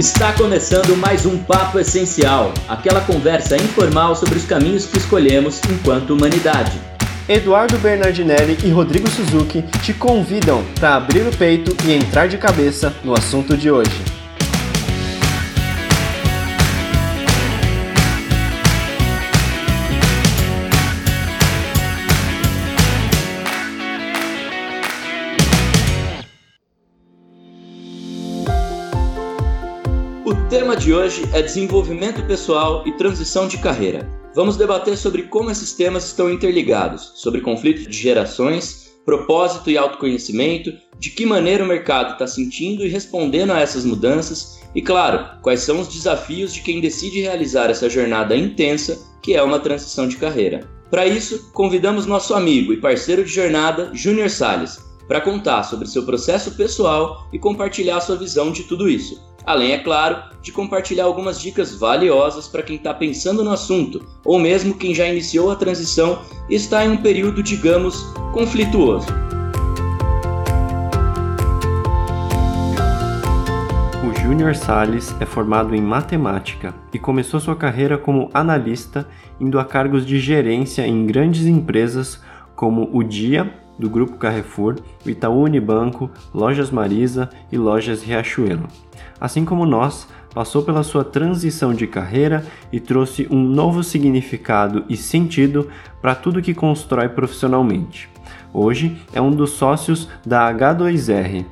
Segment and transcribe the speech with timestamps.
[0.00, 6.14] Está começando mais um Papo Essencial, aquela conversa informal sobre os caminhos que escolhemos enquanto
[6.14, 6.80] humanidade.
[7.28, 12.94] Eduardo Bernardinelli e Rodrigo Suzuki te convidam para abrir o peito e entrar de cabeça
[13.04, 14.19] no assunto de hoje.
[30.80, 34.08] De hoje é desenvolvimento pessoal e transição de carreira.
[34.34, 40.72] Vamos debater sobre como esses temas estão interligados, sobre conflitos de gerações, propósito e autoconhecimento,
[40.98, 45.60] de que maneira o mercado está sentindo e respondendo a essas mudanças e, claro, quais
[45.60, 50.16] são os desafios de quem decide realizar essa jornada intensa que é uma transição de
[50.16, 50.66] carreira.
[50.90, 56.06] Para isso, convidamos nosso amigo e parceiro de jornada, Júnior Sales, para contar sobre seu
[56.06, 59.29] processo pessoal e compartilhar sua visão de tudo isso.
[59.44, 64.38] Além, é claro, de compartilhar algumas dicas valiosas para quem está pensando no assunto, ou
[64.38, 69.08] mesmo quem já iniciou a transição e está em um período, digamos, conflituoso.
[74.04, 79.08] O Júnior Sales é formado em matemática e começou sua carreira como analista,
[79.40, 82.20] indo a cargos de gerência em grandes empresas
[82.54, 88.68] como o Dia, do Grupo Carrefour, Itaú Unibanco, Lojas Marisa e Lojas Riachuelo
[89.20, 94.96] assim como nós, passou pela sua transição de carreira e trouxe um novo significado e
[94.96, 95.68] sentido
[96.00, 98.08] para tudo que constrói profissionalmente.
[98.52, 101.44] Hoje é um dos sócios da H2R,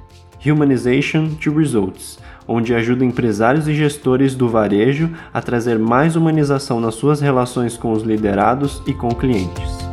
[0.46, 6.94] Humanization to Results, onde ajuda empresários e gestores do varejo a trazer mais humanização nas
[6.94, 9.88] suas relações com os liderados e com clientes.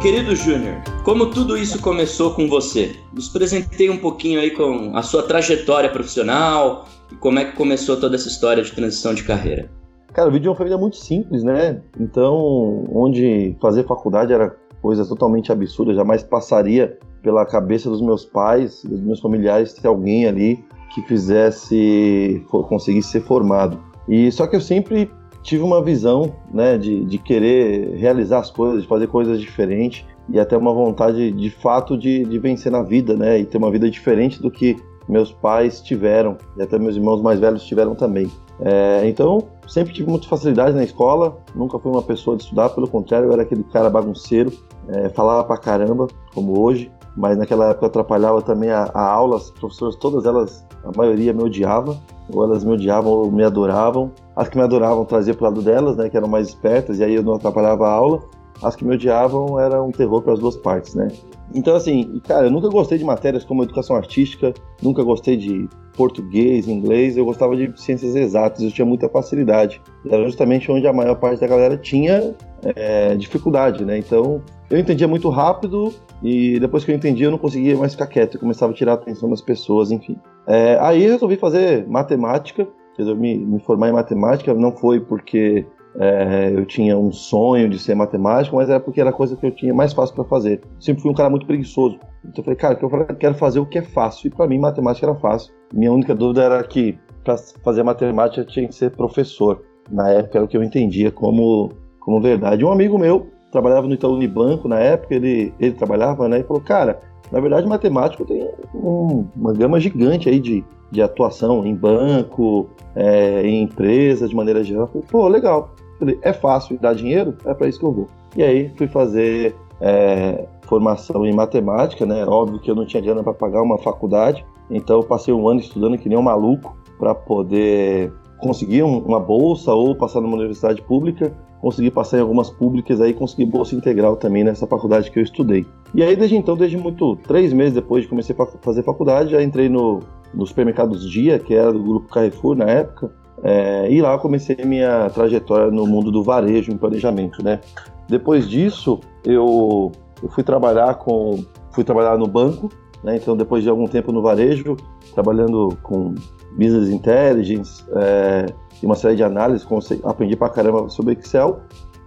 [0.00, 2.94] Querido Júnior, como tudo isso começou com você?
[3.12, 7.98] Nos presentei um pouquinho aí com a sua trajetória profissional e como é que começou
[7.98, 9.68] toda essa história de transição de carreira.
[10.12, 11.80] Cara, eu vim de uma família muito simples, né?
[11.98, 18.84] Então, onde fazer faculdade era coisa totalmente absurda, jamais passaria pela cabeça dos meus pais,
[18.84, 23.80] dos meus familiares, ter alguém ali que fizesse, conseguisse ser formado.
[24.08, 25.10] E só que eu sempre
[25.48, 30.38] tive uma visão né, de, de querer realizar as coisas, de fazer coisas diferentes e
[30.38, 33.38] até uma vontade de fato de, de vencer na vida, né?
[33.38, 34.76] E ter uma vida diferente do que
[35.08, 38.30] meus pais tiveram e até meus irmãos mais velhos tiveram também.
[38.60, 42.86] É, então, sempre tive muita facilidade na escola, nunca fui uma pessoa de estudar, pelo
[42.86, 44.52] contrário, eu era aquele cara bagunceiro,
[44.88, 49.50] é, falava pra caramba, como hoje, mas naquela época atrapalhava também a, a aula, as
[49.50, 51.98] professoras, todas elas, a maioria me odiava,
[52.32, 54.12] ou elas me odiavam ou me adoravam.
[54.38, 57.12] As que me adoravam trazia pro lado delas, né, que eram mais espertas, e aí
[57.12, 58.22] eu não atrapalhava a aula.
[58.62, 61.08] As que me odiavam era um terror para as duas partes, né?
[61.52, 66.68] Então, assim, cara, eu nunca gostei de matérias como educação artística, nunca gostei de português,
[66.68, 69.82] inglês, eu gostava de ciências exatas, eu tinha muita facilidade.
[70.08, 72.36] Era justamente onde a maior parte da galera tinha
[72.76, 73.98] é, dificuldade, né?
[73.98, 74.40] Então,
[74.70, 78.34] eu entendia muito rápido e depois que eu entendia eu não conseguia mais ficar quieto,
[78.34, 80.16] eu começava a tirar a atenção das pessoas, enfim.
[80.46, 85.64] É, aí eu resolvi fazer matemática, resolvi me, formar em matemática, não foi porque
[85.98, 89.46] é, eu tinha um sonho de ser matemático, mas era porque era a coisa que
[89.46, 90.60] eu tinha mais fácil para fazer.
[90.78, 91.98] Sempre fui um cara muito preguiçoso.
[92.24, 94.28] Então eu falei, cara, eu quero fazer o que é fácil.
[94.28, 95.52] E para mim, matemática era fácil.
[95.72, 99.62] Minha única dúvida era que para fazer matemática tinha que ser professor.
[99.90, 102.64] Na época era o que eu entendia como, como verdade.
[102.64, 106.40] Um amigo meu trabalhava no Itaú Unibanco na época, ele, ele trabalhava, né?
[106.40, 107.00] E falou, cara,
[107.30, 113.42] na verdade, matemático tem um, uma gama gigante aí de, de atuação em banco, é,
[113.42, 114.86] em empresa, de maneira geral.
[114.86, 115.70] Falei, pô, legal.
[115.98, 117.36] Falei, é fácil dar dinheiro?
[117.44, 118.08] É para isso que eu vou.
[118.36, 122.24] E aí fui fazer é, formação em matemática, né?
[122.26, 125.98] Óbvio que eu não tinha grana para pagar uma faculdade, então passei um ano estudando
[125.98, 131.32] que nem um maluco para poder conseguir um, uma bolsa ou passar numa universidade pública
[131.60, 135.66] consegui passar em algumas públicas aí, consegui bolsa integral também nessa faculdade que eu estudei.
[135.94, 139.42] E aí desde então, desde muito, três meses depois de comecei a fazer faculdade, já
[139.42, 140.00] entrei no,
[140.32, 143.10] no supermercados Dia, que era do grupo Carrefour na época,
[143.42, 147.60] é, e lá comecei minha trajetória no mundo do varejo, em planejamento, né?
[148.08, 149.92] Depois disso, eu,
[150.22, 152.68] eu fui trabalhar com, fui trabalhar no banco,
[153.02, 153.16] né?
[153.16, 154.76] Então depois de algum tempo no varejo,
[155.14, 156.14] trabalhando com
[156.56, 158.46] business intelligence, é,
[158.82, 159.66] e uma série de análises,
[160.04, 161.60] aprendi pra caramba sobre Excel.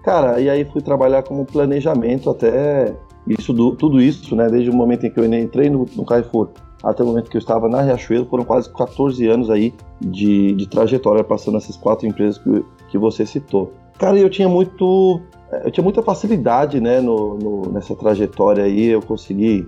[0.03, 2.95] Cara, e aí fui trabalhar como planejamento até
[3.27, 4.47] isso, tudo isso, né?
[4.47, 6.50] Desde o momento em que eu entrei no, no Carrefour
[6.83, 10.68] até o momento que eu estava na Riachuelo, foram quase 14 anos aí de, de
[10.68, 13.71] trajetória passando essas quatro empresas que, que você citou.
[14.00, 15.21] Cara, eu tinha muito.
[15.63, 19.67] Eu tinha muita facilidade, né, no, no, nessa trajetória aí, eu consegui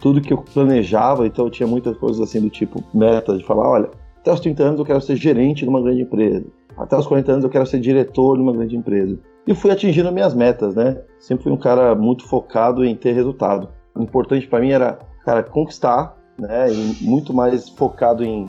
[0.00, 3.68] tudo que eu planejava, então eu tinha muitas coisas assim do tipo meta de falar,
[3.68, 3.90] olha,
[4.24, 6.46] até os 30 anos eu quero ser gerente de uma grande empresa.
[6.78, 9.18] Até os 40 anos eu quero ser diretor de uma grande empresa.
[9.46, 10.98] E fui atingindo minhas metas, né?
[11.20, 13.68] Sempre fui um cara muito focado em ter resultado.
[13.94, 16.72] O importante para mim era, cara, conquistar, né?
[16.72, 18.46] E muito mais focado em,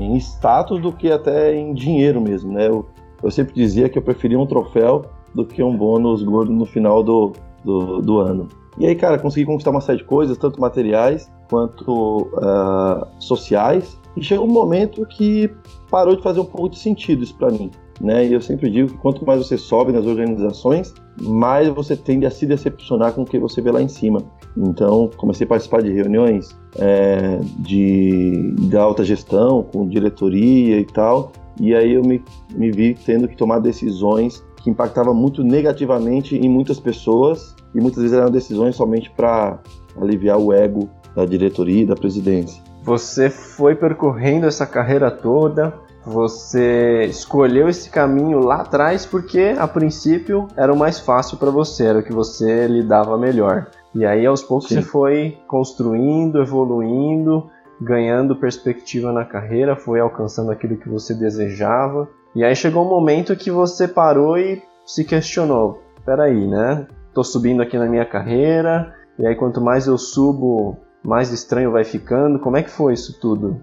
[0.00, 2.68] em status do que até em dinheiro mesmo, né?
[2.68, 2.86] Eu,
[3.22, 5.04] eu sempre dizia que eu preferia um troféu
[5.34, 8.48] do que um bônus gordo no final do, do, do ano.
[8.78, 14.02] E aí, cara, consegui conquistar uma série de coisas, tanto materiais quanto uh, sociais.
[14.16, 15.50] E chegou um momento que
[15.90, 17.70] parou de fazer um pouco de sentido isso para mim.
[18.00, 18.26] Né?
[18.26, 22.30] E eu sempre digo que quanto mais você sobe nas organizações, mais você tende a
[22.30, 24.20] se decepcionar com o que você vê lá em cima.
[24.56, 31.32] Então, comecei a participar de reuniões é, de, de alta gestão, com diretoria e tal,
[31.60, 32.22] e aí eu me,
[32.52, 38.02] me vi tendo que tomar decisões que impactavam muito negativamente em muitas pessoas, e muitas
[38.02, 39.60] vezes eram decisões somente para
[40.00, 42.62] aliviar o ego da diretoria e da presidência.
[42.84, 45.72] Você foi percorrendo essa carreira toda,
[46.04, 51.86] você escolheu esse caminho lá atrás porque a princípio era o mais fácil para você,
[51.86, 53.68] era o que você lidava melhor.
[53.94, 54.74] E aí aos poucos Sim.
[54.74, 57.48] você foi construindo, evoluindo,
[57.80, 62.06] ganhando perspectiva na carreira, foi alcançando aquilo que você desejava.
[62.34, 66.86] E aí chegou um momento que você parou e se questionou: peraí, né?
[67.14, 71.84] Tô subindo aqui na minha carreira, e aí quanto mais eu subo, mais estranho vai
[71.84, 72.38] ficando.
[72.38, 73.60] Como é que foi isso tudo?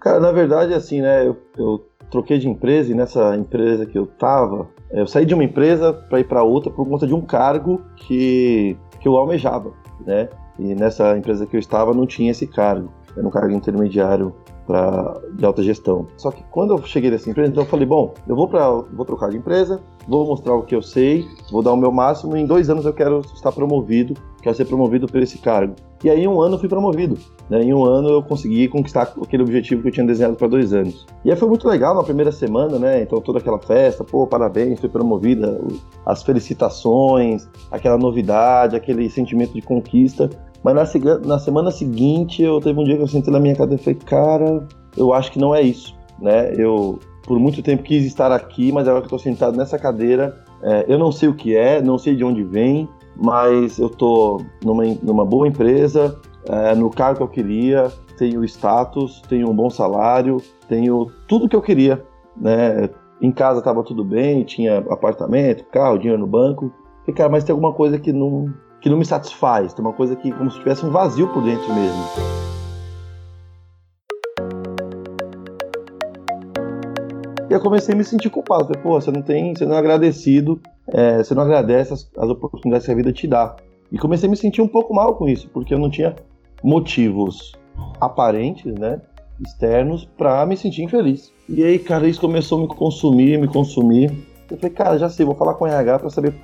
[0.00, 1.26] Cara, na verdade, assim, né?
[1.26, 5.44] Eu, eu troquei de empresa e nessa empresa que eu tava, eu saí de uma
[5.44, 9.72] empresa para ir para outra por conta de um cargo que, que eu almejava,
[10.06, 10.28] né?
[10.58, 14.34] E nessa empresa que eu estava não tinha esse cargo, era um cargo intermediário
[14.66, 16.06] pra, de alta gestão.
[16.16, 19.06] Só que quando eu cheguei nessa empresa, então eu falei, bom, eu vou, pra, vou
[19.06, 22.40] trocar de empresa, vou mostrar o que eu sei, vou dar o meu máximo e
[22.40, 25.74] em dois anos eu quero estar promovido, quero ser promovido por esse cargo.
[26.02, 27.16] E aí em um ano eu fui promovido.
[27.48, 27.62] Né?
[27.62, 31.06] Em um ano eu consegui conquistar aquele objetivo que eu tinha desenhado para dois anos.
[31.24, 33.02] E aí foi muito legal na primeira semana, né?
[33.02, 35.60] Então toda aquela festa, pô, parabéns, foi promovida,
[36.04, 40.28] as felicitações, aquela novidade, aquele sentimento de conquista.
[40.64, 43.80] Mas na, na semana seguinte, eu teve um dia que eu sentei na minha cadeira
[43.80, 44.66] e falei, cara,
[44.96, 46.52] eu acho que não é isso, né?
[46.56, 50.84] Eu, por muito tempo, quis estar aqui, mas agora que estou sentado nessa cadeira, é,
[50.88, 54.84] eu não sei o que é, não sei de onde vem, mas eu estou numa,
[55.02, 60.38] numa boa empresa, é, no cargo que eu queria, tenho status, tenho um bom salário,
[60.68, 62.04] tenho tudo que eu queria,
[62.36, 62.88] né?
[63.20, 66.72] Em casa estava tudo bem, tinha apartamento, carro, dinheiro no banco.
[67.06, 70.16] E, cara, mas tem alguma coisa que não, que não me satisfaz, tem uma coisa
[70.16, 72.51] que como se tivesse um vazio por dentro mesmo.
[77.52, 78.64] E eu comecei a me sentir culpado.
[78.64, 80.58] Falei, pô, você não tem, você não é agradecido,
[80.88, 83.54] é, você não agradece as, as oportunidades que a vida te dá.
[83.90, 86.16] E comecei a me sentir um pouco mal com isso, porque eu não tinha
[86.64, 87.52] motivos
[88.00, 89.02] aparentes, né,
[89.38, 91.30] externos, para me sentir infeliz.
[91.46, 94.10] E aí, cara, isso começou a me consumir, me consumir.
[94.50, 96.34] Eu falei, cara, já sei, vou falar com o RH para saber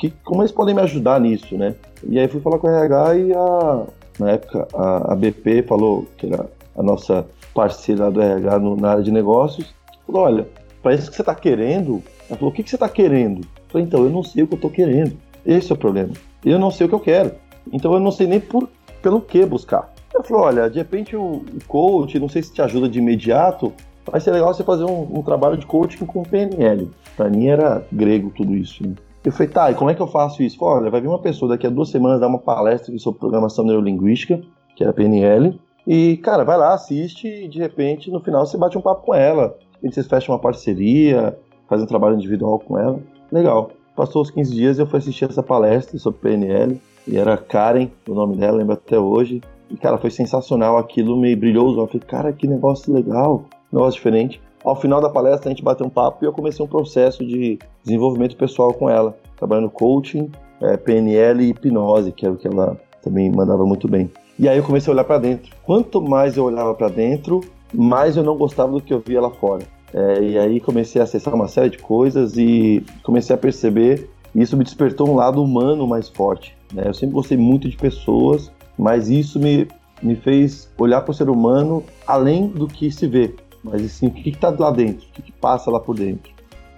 [0.00, 1.76] que, como eles podem me ajudar nisso, né?
[2.02, 3.86] E aí fui falar com a RH e a,
[4.18, 7.24] na época a, a BP falou, que era a nossa
[7.54, 9.72] parceira do RH no, na área de negócios,
[10.12, 10.48] falou, olha,
[10.82, 13.40] para isso que você está querendo, ela falou, o que, que você está querendo?
[13.40, 15.16] Eu falei, então, eu não sei o que eu estou querendo.
[15.44, 16.12] Esse é o problema.
[16.44, 17.32] Eu não sei o que eu quero.
[17.72, 18.68] Então eu não sei nem por,
[19.02, 19.92] pelo que buscar.
[20.12, 23.72] Ela falou, olha, de repente o, coach, não sei se te ajuda de imediato,
[24.04, 26.90] vai ser legal você fazer um, um trabalho de coaching com PNL.
[27.16, 28.86] Para mim era grego tudo isso.
[28.86, 28.94] Né?
[29.24, 30.58] Eu falei, tá, e como é que eu faço isso?
[30.58, 33.64] Falei, olha, vai vir uma pessoa daqui a duas semanas dar uma palestra sobre programação
[33.64, 34.40] neurolinguística,
[34.74, 38.76] que era PNL, e, cara, vai lá, assiste e de repente no final você bate
[38.76, 39.56] um papo com ela.
[39.82, 41.36] E vocês fecham uma parceria,
[41.68, 43.00] fazem um trabalho individual com ela.
[43.30, 43.70] Legal.
[43.96, 48.14] Passou os 15 dias eu fui assistir essa palestra sobre PNL, e era Karen, o
[48.14, 49.40] nome dela, lembro até hoje.
[49.70, 51.92] E, cara, foi sensacional aquilo, me brilhou os olhos.
[51.92, 54.40] Falei, cara, que negócio legal, negócio diferente.
[54.64, 57.58] Ao final da palestra, a gente bateu um papo e eu comecei um processo de
[57.82, 62.78] desenvolvimento pessoal com ela, trabalhando coaching, é, PNL e hipnose, que era o que ela
[63.02, 64.10] também mandava muito bem.
[64.38, 65.54] E aí eu comecei a olhar para dentro.
[65.62, 67.40] Quanto mais eu olhava para dentro,
[67.72, 69.64] mais eu não gostava do que eu via lá fora.
[69.92, 74.42] É, e aí comecei a acessar uma série de coisas e comecei a perceber, e
[74.42, 76.56] isso me despertou um lado humano mais forte.
[76.72, 76.84] Né?
[76.86, 79.66] Eu sempre gostei muito de pessoas, mas isso me,
[80.02, 84.10] me fez olhar para o ser humano além do que se vê mas assim, o
[84.10, 86.32] que, está lá dentro, o que, que, passa lá por dentro.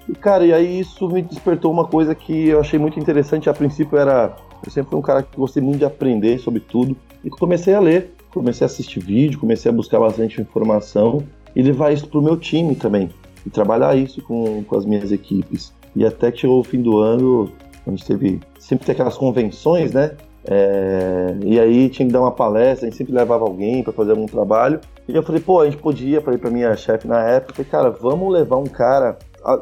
[0.09, 3.49] E cara, e aí isso me despertou uma coisa que eu achei muito interessante.
[3.49, 6.97] A princípio era, eu sempre fui um cara que gostei muito de aprender sobre tudo
[7.25, 11.23] e comecei a ler, comecei a assistir vídeo, comecei a buscar bastante informação
[11.55, 13.11] e levar isso para o meu time também
[13.45, 15.73] e trabalhar isso com, com as minhas equipes.
[15.95, 17.53] E até que chegou o fim do ano,
[17.87, 20.13] a gente teve sempre tem aquelas convenções, né?
[20.45, 24.13] É, e aí tinha que dar uma palestra, a gente sempre levava alguém para fazer
[24.13, 24.81] algum trabalho.
[25.07, 28.33] E eu falei, pô, a gente podia, falei pra minha chefe na época, cara, vamos
[28.33, 29.19] levar um cara.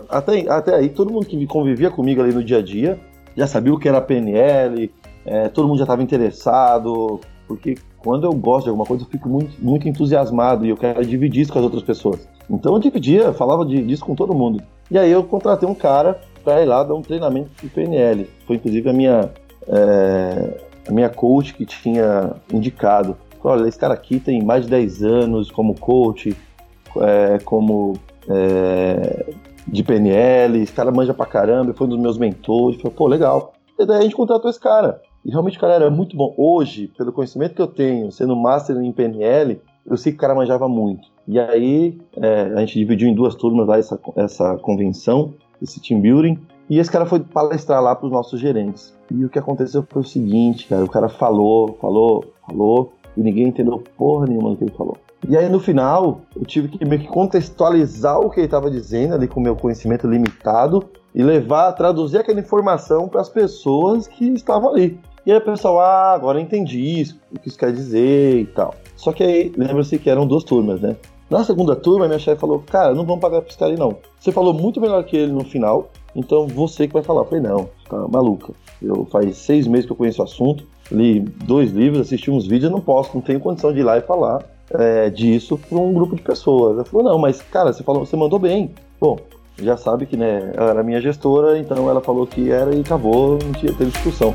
[0.09, 2.99] Até, até aí, todo mundo que convivia comigo ali no dia a dia
[3.37, 4.91] já sabia o que era PNL,
[5.25, 9.29] é, todo mundo já estava interessado, porque quando eu gosto de alguma coisa, eu fico
[9.29, 12.29] muito, muito entusiasmado e eu quero dividir isso com as outras pessoas.
[12.49, 14.63] Então eu dividia, falava de, disso com todo mundo.
[14.89, 18.31] E aí eu contratei um cara para ir lá dar um treinamento de PNL.
[18.47, 19.31] Foi inclusive a minha,
[19.67, 23.17] é, a minha coach que tinha indicado.
[23.43, 26.37] Olha, esse cara aqui tem mais de 10 anos como coach,
[27.01, 27.95] é, como
[28.29, 29.35] é,
[29.67, 32.81] de PNL, esse cara manja pra caramba, foi um dos meus mentores.
[32.81, 33.55] Falei, pô, legal.
[33.77, 35.03] E daí a gente contratou esse cara.
[35.25, 36.35] E realmente o cara era muito bom.
[36.37, 40.35] Hoje, pelo conhecimento que eu tenho, sendo master em PNL, eu sei que o cara
[40.35, 41.09] manjava muito.
[41.27, 46.01] E aí é, a gente dividiu em duas turmas lá essa, essa convenção, esse team
[46.01, 46.39] building.
[46.69, 48.95] E esse cara foi palestrar lá para os nossos gerentes.
[49.11, 53.49] E o que aconteceu foi o seguinte, cara, o cara falou, falou, falou, e ninguém
[53.49, 54.97] entendeu porra nenhuma do que ele falou.
[55.29, 59.15] E aí no final, eu tive que meio que contextualizar o que ele estava dizendo
[59.15, 64.29] ali com o meu conhecimento limitado e levar, traduzir aquela informação para as pessoas que
[64.29, 64.99] estavam ali.
[65.31, 68.75] E aí o pessoal, ah, agora entendi isso, o que isso quer dizer e tal.
[68.97, 70.97] Só que aí, lembra-se que eram duas turmas, né?
[71.31, 73.97] Na segunda turma, minha chefe falou, cara, não vamos pagar pra esse cara aí não.
[74.19, 77.21] Você falou muito melhor que ele no final, então você que vai falar.
[77.21, 78.53] Eu falei, não, tá maluca.
[78.83, 82.73] Eu faz seis meses que eu conheço o assunto, li dois livros, assisti uns vídeos,
[82.73, 86.17] não posso, não tenho condição de ir lá e falar é, disso para um grupo
[86.17, 86.75] de pessoas.
[86.75, 88.75] Ela falou, não, mas cara, você falou, você mandou bem.
[89.01, 89.17] Bom,
[89.63, 93.39] já sabe que né, ela era minha gestora, então ela falou que era e acabou,
[93.41, 94.35] não tinha teve discussão.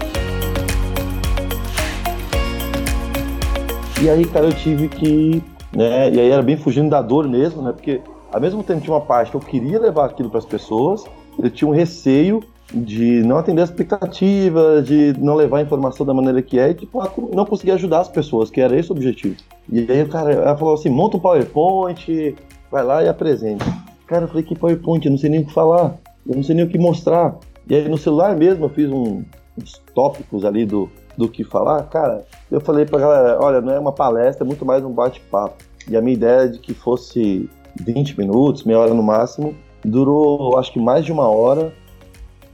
[4.02, 5.42] E aí, cara, eu tive que,
[5.74, 8.94] né, e aí era bem fugindo da dor mesmo, né, porque ao mesmo tempo tinha
[8.94, 11.06] uma parte que eu queria levar aquilo para as pessoas,
[11.40, 16.14] eu tinha um receio de não atender as expectativas, de não levar a informação da
[16.14, 17.02] maneira que é, e tipo,
[17.34, 19.36] não conseguir ajudar as pessoas, que era esse o objetivo.
[19.72, 22.36] E aí o cara ela falou assim: monta um PowerPoint,
[22.72, 23.66] vai lá e apresenta.
[24.08, 25.06] Cara, eu falei: que PowerPoint?
[25.06, 25.96] Eu não sei nem o que falar,
[26.28, 27.36] eu não sei nem o que mostrar.
[27.70, 29.24] E aí no celular mesmo eu fiz um,
[29.58, 31.84] uns tópicos ali do, do que falar.
[31.84, 35.64] Cara, eu falei pra galera: olha, não é uma palestra, é muito mais um bate-papo.
[35.90, 40.58] E a minha ideia é de que fosse 20 minutos, meia hora no máximo, durou
[40.58, 41.74] acho que mais de uma hora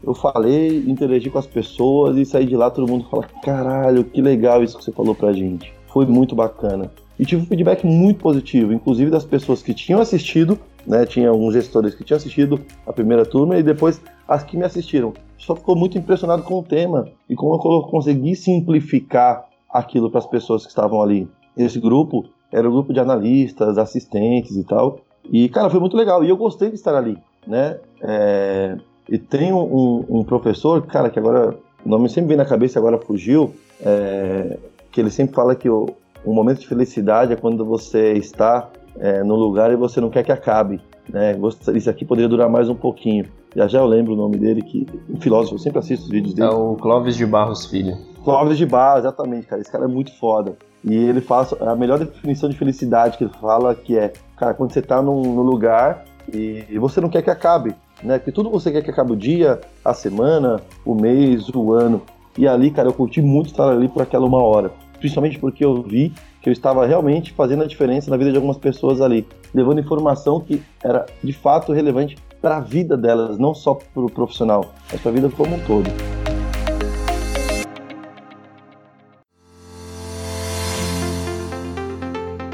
[0.03, 4.22] eu falei, interagi com as pessoas e saí de lá, todo mundo fala: caralho, que
[4.22, 5.74] legal isso que você falou pra gente.
[5.88, 6.91] Foi muito bacana.
[7.22, 11.06] E tive um feedback muito positivo, inclusive das pessoas que tinham assistido, né?
[11.06, 15.13] Tinha alguns gestores que tinham assistido a primeira turma e depois as que me assistiram.
[15.38, 20.25] Só ficou muito impressionado com o tema e como eu consegui simplificar aquilo para as
[20.25, 21.30] pessoas que estavam ali.
[21.56, 25.01] Esse grupo era um grupo de analistas, assistentes e tal.
[25.32, 26.24] E, cara, foi muito legal.
[26.24, 27.78] E eu gostei de estar ali, né?
[28.01, 32.80] É, e tem um, um, professor, cara, que agora o nome sempre vem na cabeça
[32.80, 34.58] agora fugiu, é,
[34.92, 35.88] que ele sempre fala que o,
[36.25, 40.24] o momento de felicidade é quando você está é, no lugar e você não quer
[40.24, 40.82] que acabe.
[41.10, 41.38] Né?
[41.75, 43.25] Isso aqui poderia durar mais um pouquinho.
[43.56, 46.34] Já já eu lembro o nome dele, que um filósofo, eu sempre assisto os vídeos
[46.34, 46.48] dele.
[46.48, 47.98] É o Clóvis de Barros Filho.
[48.24, 49.62] Clóvis de Barros, exatamente, cara.
[49.62, 50.56] Esse cara é muito foda.
[50.84, 54.72] E ele fala a melhor definição de felicidade que ele fala que é, cara, quando
[54.72, 58.18] você está num, num lugar e, e você não quer que acabe né?
[58.18, 62.01] Porque tudo você quer que acabe o dia, a semana, o mês, o ano.
[62.38, 64.72] E ali, cara, eu curti muito estar ali por aquela uma hora.
[65.01, 68.58] Principalmente porque eu vi que eu estava realmente fazendo a diferença na vida de algumas
[68.58, 73.74] pessoas ali, levando informação que era de fato relevante para a vida delas, não só
[73.74, 75.89] para o profissional, mas para a vida como um todo.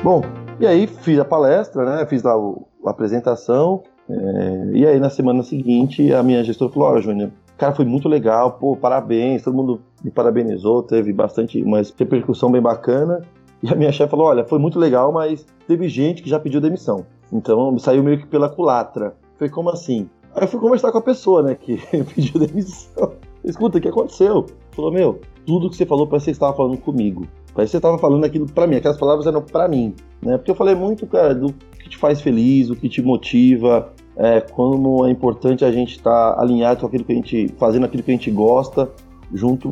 [0.01, 0.21] Bom,
[0.57, 2.05] e aí fiz a palestra, né?
[2.05, 7.01] Fiz lá a apresentação é, e aí na semana seguinte a minha gestora falou, oh,
[7.01, 12.51] Júnior, cara, foi muito legal, pô, parabéns, todo mundo me parabenizou, teve bastante, uma repercussão
[12.51, 13.21] bem bacana.
[13.61, 16.61] E a minha chefe falou, olha, foi muito legal, mas teve gente que já pediu
[16.61, 17.05] demissão.
[17.31, 19.15] Então saiu meio que pela culatra.
[19.37, 20.09] Foi como assim?
[20.35, 21.77] Aí eu fui conversar com a pessoa, né, que
[22.13, 23.13] pediu demissão.
[23.43, 24.45] Escuta, o que aconteceu?
[24.71, 27.25] Falou, meu, tudo que você falou parece que você estava falando comigo.
[27.55, 30.37] Parece que você estava falando aquilo para mim, aquelas palavras eram para mim, né?
[30.37, 34.41] Porque eu falei muito, cara, do que te faz feliz, o que te motiva, é,
[34.41, 38.03] como é importante a gente estar tá alinhado com aquilo que a gente, fazendo aquilo
[38.03, 38.91] que a gente gosta,
[39.33, 39.71] junto.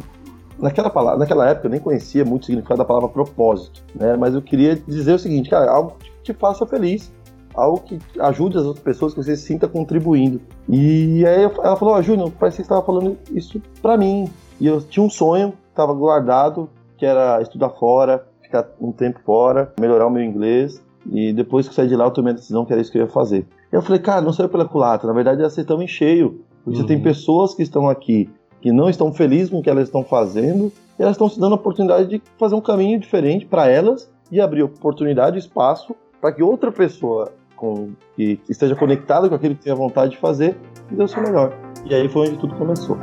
[0.59, 4.15] Naquela, palavra, naquela época eu nem conhecia muito o significado da palavra propósito, né?
[4.15, 7.11] Mas eu queria dizer o seguinte, cara, algo que te faça feliz,
[7.53, 10.41] algo que ajude as outras pessoas, que você se sinta contribuindo.
[10.69, 14.29] E aí ela falou, ó, oh, Júnior, parece que você estava falando isso para mim.
[14.59, 19.73] E eu tinha um sonho, estava guardado, que era estudar fora, ficar um tempo fora,
[19.79, 20.81] melhorar o meu inglês.
[21.11, 23.03] E depois que saí de lá, eu tomei a decisão que era isso que eu
[23.03, 23.45] ia fazer.
[23.71, 26.41] Eu falei, cara, não saiu pela culatra, na verdade ia ser tão em cheio.
[26.63, 26.83] Porque uhum.
[26.83, 27.03] você tem uhum.
[27.03, 28.29] pessoas que estão aqui
[28.61, 31.53] que não estão felizes com o que elas estão fazendo e elas estão se dando
[31.53, 36.41] a oportunidade de fazer um caminho diferente para elas e abrir oportunidade, espaço para que
[36.41, 40.57] outra pessoa com, que esteja conectada com aquilo que tem a vontade de fazer
[40.89, 41.53] dê o seu melhor.
[41.85, 42.97] E aí foi onde tudo começou.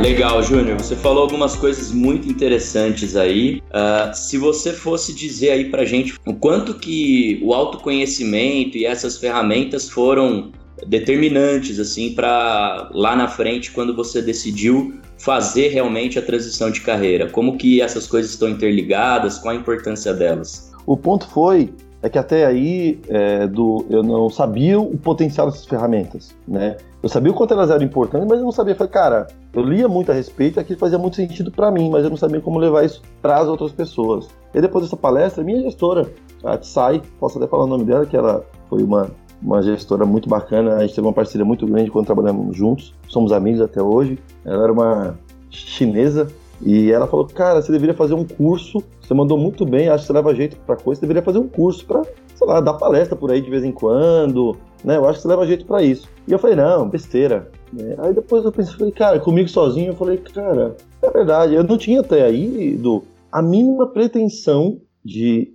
[0.00, 0.80] Legal, Júnior.
[0.80, 3.60] Você falou algumas coisas muito interessantes aí.
[3.66, 9.18] Uh, se você fosse dizer aí pra gente o quanto que o autoconhecimento e essas
[9.18, 10.52] ferramentas foram
[10.86, 17.28] determinantes assim para lá na frente quando você decidiu fazer realmente a transição de carreira?
[17.28, 19.38] Como que essas coisas estão interligadas?
[19.38, 20.72] Qual a importância delas?
[20.86, 21.70] O ponto foi
[22.02, 26.76] é que até aí é, do, eu não sabia o potencial dessas ferramentas, né?
[27.02, 28.74] Eu sabia o quanto elas eram importantes, mas eu não sabia.
[28.74, 32.10] Falei, cara, eu lia muito a respeito, aquilo fazia muito sentido para mim, mas eu
[32.10, 34.28] não sabia como levar isso para as outras pessoas.
[34.52, 36.10] E depois dessa palestra, minha gestora,
[36.44, 39.10] a Tsai, posso até falar o nome dela, que ela foi uma,
[39.42, 43.32] uma gestora muito bacana, a gente teve uma parceria muito grande quando trabalhamos juntos, somos
[43.32, 44.18] amigos até hoje.
[44.44, 45.18] Ela era uma
[45.50, 46.28] chinesa,
[46.60, 48.82] e ela falou, cara, você deveria fazer um curso.
[49.00, 50.98] Você mandou muito bem, acho que você leva jeito pra coisa.
[50.98, 52.02] Você deveria fazer um curso pra,
[52.34, 54.56] sei lá, dar palestra por aí de vez em quando.
[54.84, 54.96] Né?
[54.96, 56.08] Eu acho que você leva jeito para isso.
[56.26, 57.50] E eu falei, não, besteira.
[57.78, 61.54] É, aí depois eu pensei, cara, comigo sozinho, eu falei, cara, é verdade.
[61.54, 65.52] Eu não tinha até aí, do a mínima pretensão de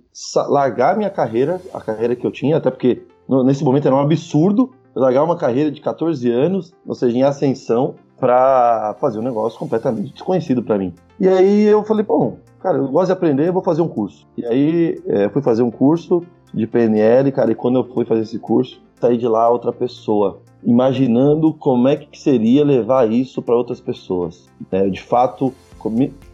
[0.48, 3.02] largar minha carreira, a carreira que eu tinha, até porque
[3.44, 7.96] nesse momento era um absurdo largar uma carreira de 14 anos, ou seja, em ascensão,
[8.18, 10.92] para fazer um negócio completamente desconhecido para mim.
[11.18, 14.26] E aí eu falei, bom, cara, eu gosto de aprender, eu vou fazer um curso.
[14.36, 18.22] E aí é, fui fazer um curso de PNL, cara, e quando eu fui fazer
[18.22, 23.54] esse curso, saí de lá outra pessoa, imaginando como é que seria levar isso para
[23.54, 24.48] outras pessoas.
[24.70, 25.52] É, de fato,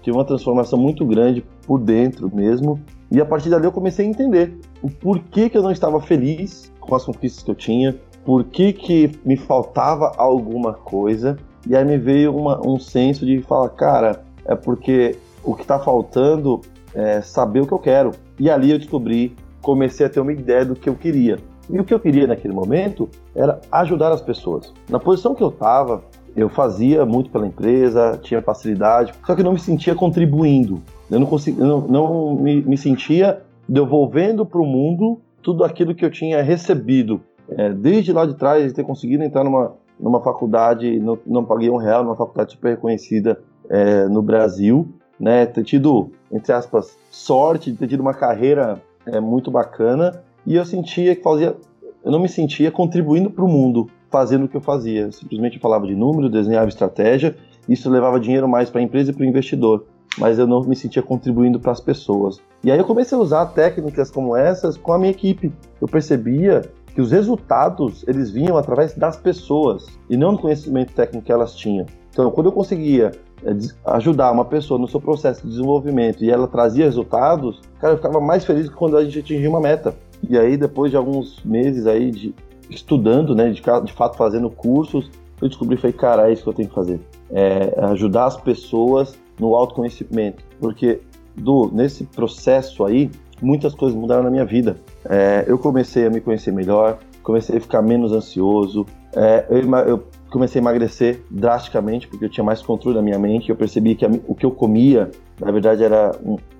[0.02, 2.78] tive uma transformação muito grande por dentro mesmo,
[3.10, 6.72] e a partir dali eu comecei a entender o porquê que eu não estava feliz
[6.78, 11.36] com as conquistas que eu tinha, por que, que me faltava alguma coisa,
[11.66, 15.78] e aí me veio uma, um senso de falar, cara, é porque o que está
[15.78, 16.60] faltando
[16.94, 18.10] é saber o que eu quero.
[18.38, 21.38] E ali eu descobri, comecei a ter uma ideia do que eu queria.
[21.68, 24.72] E o que eu queria naquele momento era ajudar as pessoas.
[24.88, 26.02] Na posição que eu estava,
[26.34, 30.82] eu fazia muito pela empresa, tinha facilidade, só que eu não me sentia contribuindo.
[31.10, 36.04] Eu não, consegui, não, não me, me, sentia devolvendo para o mundo tudo aquilo que
[36.04, 37.20] eu tinha recebido.
[37.48, 41.76] É, desde lá de trás, de ter conseguido entrar numa, numa faculdade, não, paguei um
[41.76, 45.46] real, numa faculdade super reconhecida é, no Brasil, né?
[45.46, 50.64] Ter tido, entre aspas, sorte de ter tido uma carreira é, muito bacana e eu
[50.64, 51.54] sentia que fazia,
[52.02, 55.02] eu não me sentia contribuindo para o mundo fazendo o que eu fazia.
[55.02, 57.36] Eu simplesmente falava de número, desenhava estratégia,
[57.68, 59.84] isso levava dinheiro mais para a empresa e para o investidor,
[60.18, 62.40] mas eu não me sentia contribuindo para as pessoas.
[62.64, 65.52] E aí eu comecei a usar técnicas como essas com a minha equipe.
[65.80, 66.62] Eu percebia
[66.94, 71.54] que os resultados eles vinham através das pessoas e não do conhecimento técnico que elas
[71.54, 71.86] tinham.
[72.10, 73.12] Então, quando eu conseguia
[73.44, 73.50] é,
[73.92, 78.20] ajudar uma pessoa no seu processo de desenvolvimento e ela trazia resultados, cara, eu ficava
[78.20, 79.94] mais feliz que quando a gente atingia uma meta.
[80.28, 82.34] E aí, depois de alguns meses aí de
[82.68, 86.52] estudando, né, de, de fato fazendo cursos, eu descobri, falei, cara, é isso que eu
[86.52, 87.00] tenho que fazer.
[87.30, 90.44] É ajudar as pessoas no autoconhecimento.
[90.60, 91.00] Porque,
[91.34, 93.10] do, nesse processo aí,
[93.42, 94.76] muitas coisas mudaram na minha vida.
[95.08, 100.04] É, eu comecei a me conhecer melhor, comecei a ficar menos ansioso, é, eu, eu,
[100.30, 103.50] comecei a emagrecer drasticamente porque eu tinha mais controle da minha mente.
[103.50, 106.12] Eu percebi que a, o que eu comia, na verdade, era,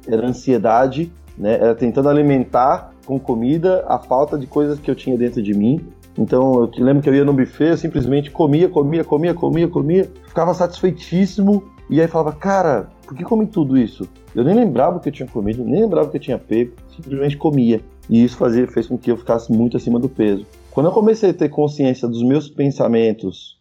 [0.06, 1.54] era ansiedade, né?
[1.54, 5.80] Era tentando alimentar com comida a falta de coisas que eu tinha dentro de mim.
[6.18, 10.10] Então eu lembro que eu ia no buffet, eu simplesmente comia, comia, comia, comia, comia,
[10.26, 14.08] ficava satisfeitíssimo e aí falava, cara, por que comi tudo isso?
[14.34, 16.72] Eu nem lembrava o que eu tinha comido, nem lembrava o que eu tinha pego,
[16.94, 17.80] simplesmente comia.
[18.08, 20.46] E isso fazia, fez com que eu ficasse muito acima do peso.
[20.70, 23.58] Quando eu comecei a ter consciência dos meus pensamentos,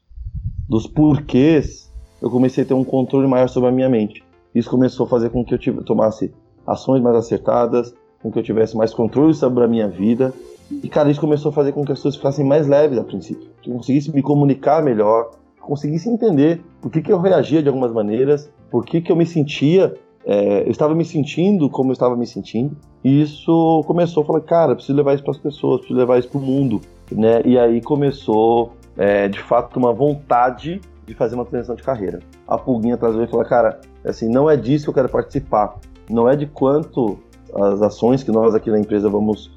[0.67, 4.23] dos porquês, eu comecei a ter um controle maior sobre a minha mente.
[4.53, 6.31] Isso começou a fazer com que eu tomasse
[6.67, 10.31] ações mais acertadas, com que eu tivesse mais controle sobre a minha vida.
[10.71, 13.47] E, cara, isso começou a fazer com que as coisas ficassem mais leves a princípio.
[13.61, 15.31] Que eu conseguisse me comunicar melhor,
[15.69, 19.25] conseguisse entender por que, que eu reagia de algumas maneiras, por que, que eu me
[19.25, 19.93] sentia,
[20.25, 22.75] é, eu estava me sentindo como eu estava me sentindo.
[23.03, 26.27] E isso começou a falar, cara, preciso levar isso para as pessoas, preciso levar isso
[26.27, 27.41] para o mundo, né?
[27.45, 32.19] E aí começou, é, de fato, uma vontade de fazer uma transição de carreira.
[32.47, 35.75] A pulguinha atrás de mim falou, cara, assim, não é disso que eu quero participar,
[36.09, 37.19] não é de quanto
[37.53, 39.51] as ações que nós aqui na empresa vamos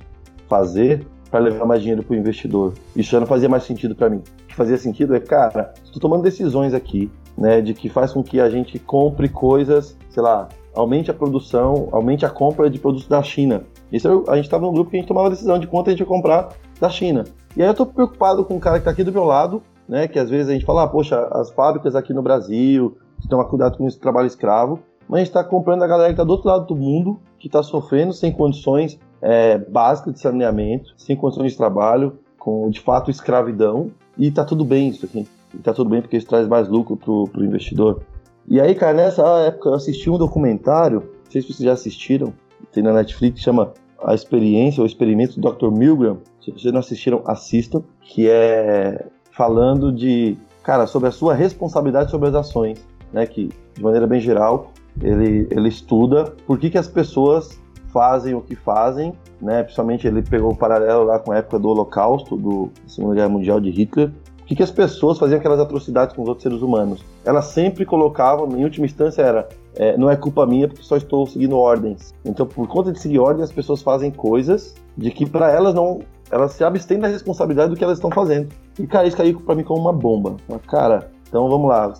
[0.46, 2.74] fazer para levar mais dinheiro para o investidor.
[2.94, 4.22] Isso já não fazia mais sentido para mim.
[4.52, 8.38] Que fazia sentido é, cara, estou tomando decisões aqui, né, de que faz com que
[8.38, 13.22] a gente compre coisas, sei lá, aumente a produção, aumente a compra de produtos da
[13.22, 13.62] China.
[13.90, 15.90] Isso a gente estava num grupo que a gente tomava a decisão de quanto a
[15.90, 17.24] gente ia comprar da China.
[17.56, 20.06] E aí eu estou preocupado com o cara que está aqui do meu lado, né?
[20.06, 23.46] Que às vezes a gente fala, ah, poxa, as fábricas aqui no Brasil, que tomar
[23.46, 26.30] cuidado com esse trabalho escravo, mas a gente está comprando a galera que está do
[26.30, 31.52] outro lado do mundo, que está sofrendo sem condições é, básicas de saneamento, sem condições
[31.52, 35.28] de trabalho, com de fato escravidão, e está tudo bem isso aqui.
[35.54, 38.02] Está tudo bem porque isso traz mais lucro para o investidor.
[38.48, 42.32] E aí, cara, nessa época eu assisti um documentário, não sei se vocês já assistiram,
[42.72, 45.70] tem na Netflix, chama A Experiência ou Experimento do Dr.
[45.70, 46.18] Milgram.
[46.40, 52.28] Se vocês não assistiram, assistam, que é falando de, cara, sobre a sua responsabilidade sobre
[52.28, 53.24] as ações, né?
[53.24, 57.61] Que, de maneira bem geral, ele, ele estuda por que, que as pessoas
[57.92, 59.62] fazem o que fazem, né?
[59.62, 63.60] Principalmente ele pegou o paralelo lá com a época do Holocausto, do Segunda Guerra Mundial
[63.60, 67.04] de Hitler, o que, que as pessoas faziam aquelas atrocidades com os outros seres humanos?
[67.24, 71.26] Elas sempre colocavam, em última instância, era é, não é culpa minha porque só estou
[71.26, 72.12] seguindo ordens.
[72.24, 76.00] Então, por conta de seguir ordens, as pessoas fazem coisas de que para elas não,
[76.30, 78.48] elas se abstêm da responsabilidade do que elas estão fazendo.
[78.78, 80.36] E cara, isso caiu para mim como uma bomba.
[80.48, 81.92] Uma cara, então vamos lá, o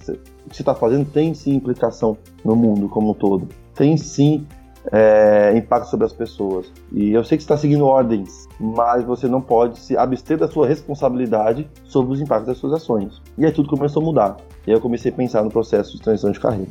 [0.51, 3.49] que você está fazendo tem sim implicação no mundo como um todo.
[3.75, 4.47] Tem sim
[4.91, 6.73] é, impacto sobre as pessoas.
[6.91, 10.67] E eu sei que está seguindo ordens, mas você não pode se abster da sua
[10.67, 13.21] responsabilidade sobre os impactos das suas ações.
[13.39, 14.37] E aí tudo começou a mudar.
[14.67, 16.71] E aí eu comecei a pensar no processo de transição de carreira.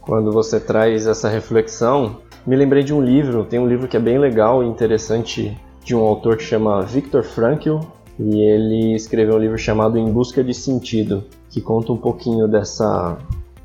[0.00, 4.00] Quando você traz essa reflexão, me lembrei de um livro, tem um livro que é
[4.00, 7.80] bem legal e interessante de um autor que chama Viktor Frankl,
[8.18, 13.16] e ele escreveu um livro chamado Em Busca de Sentido, que conta um pouquinho dessa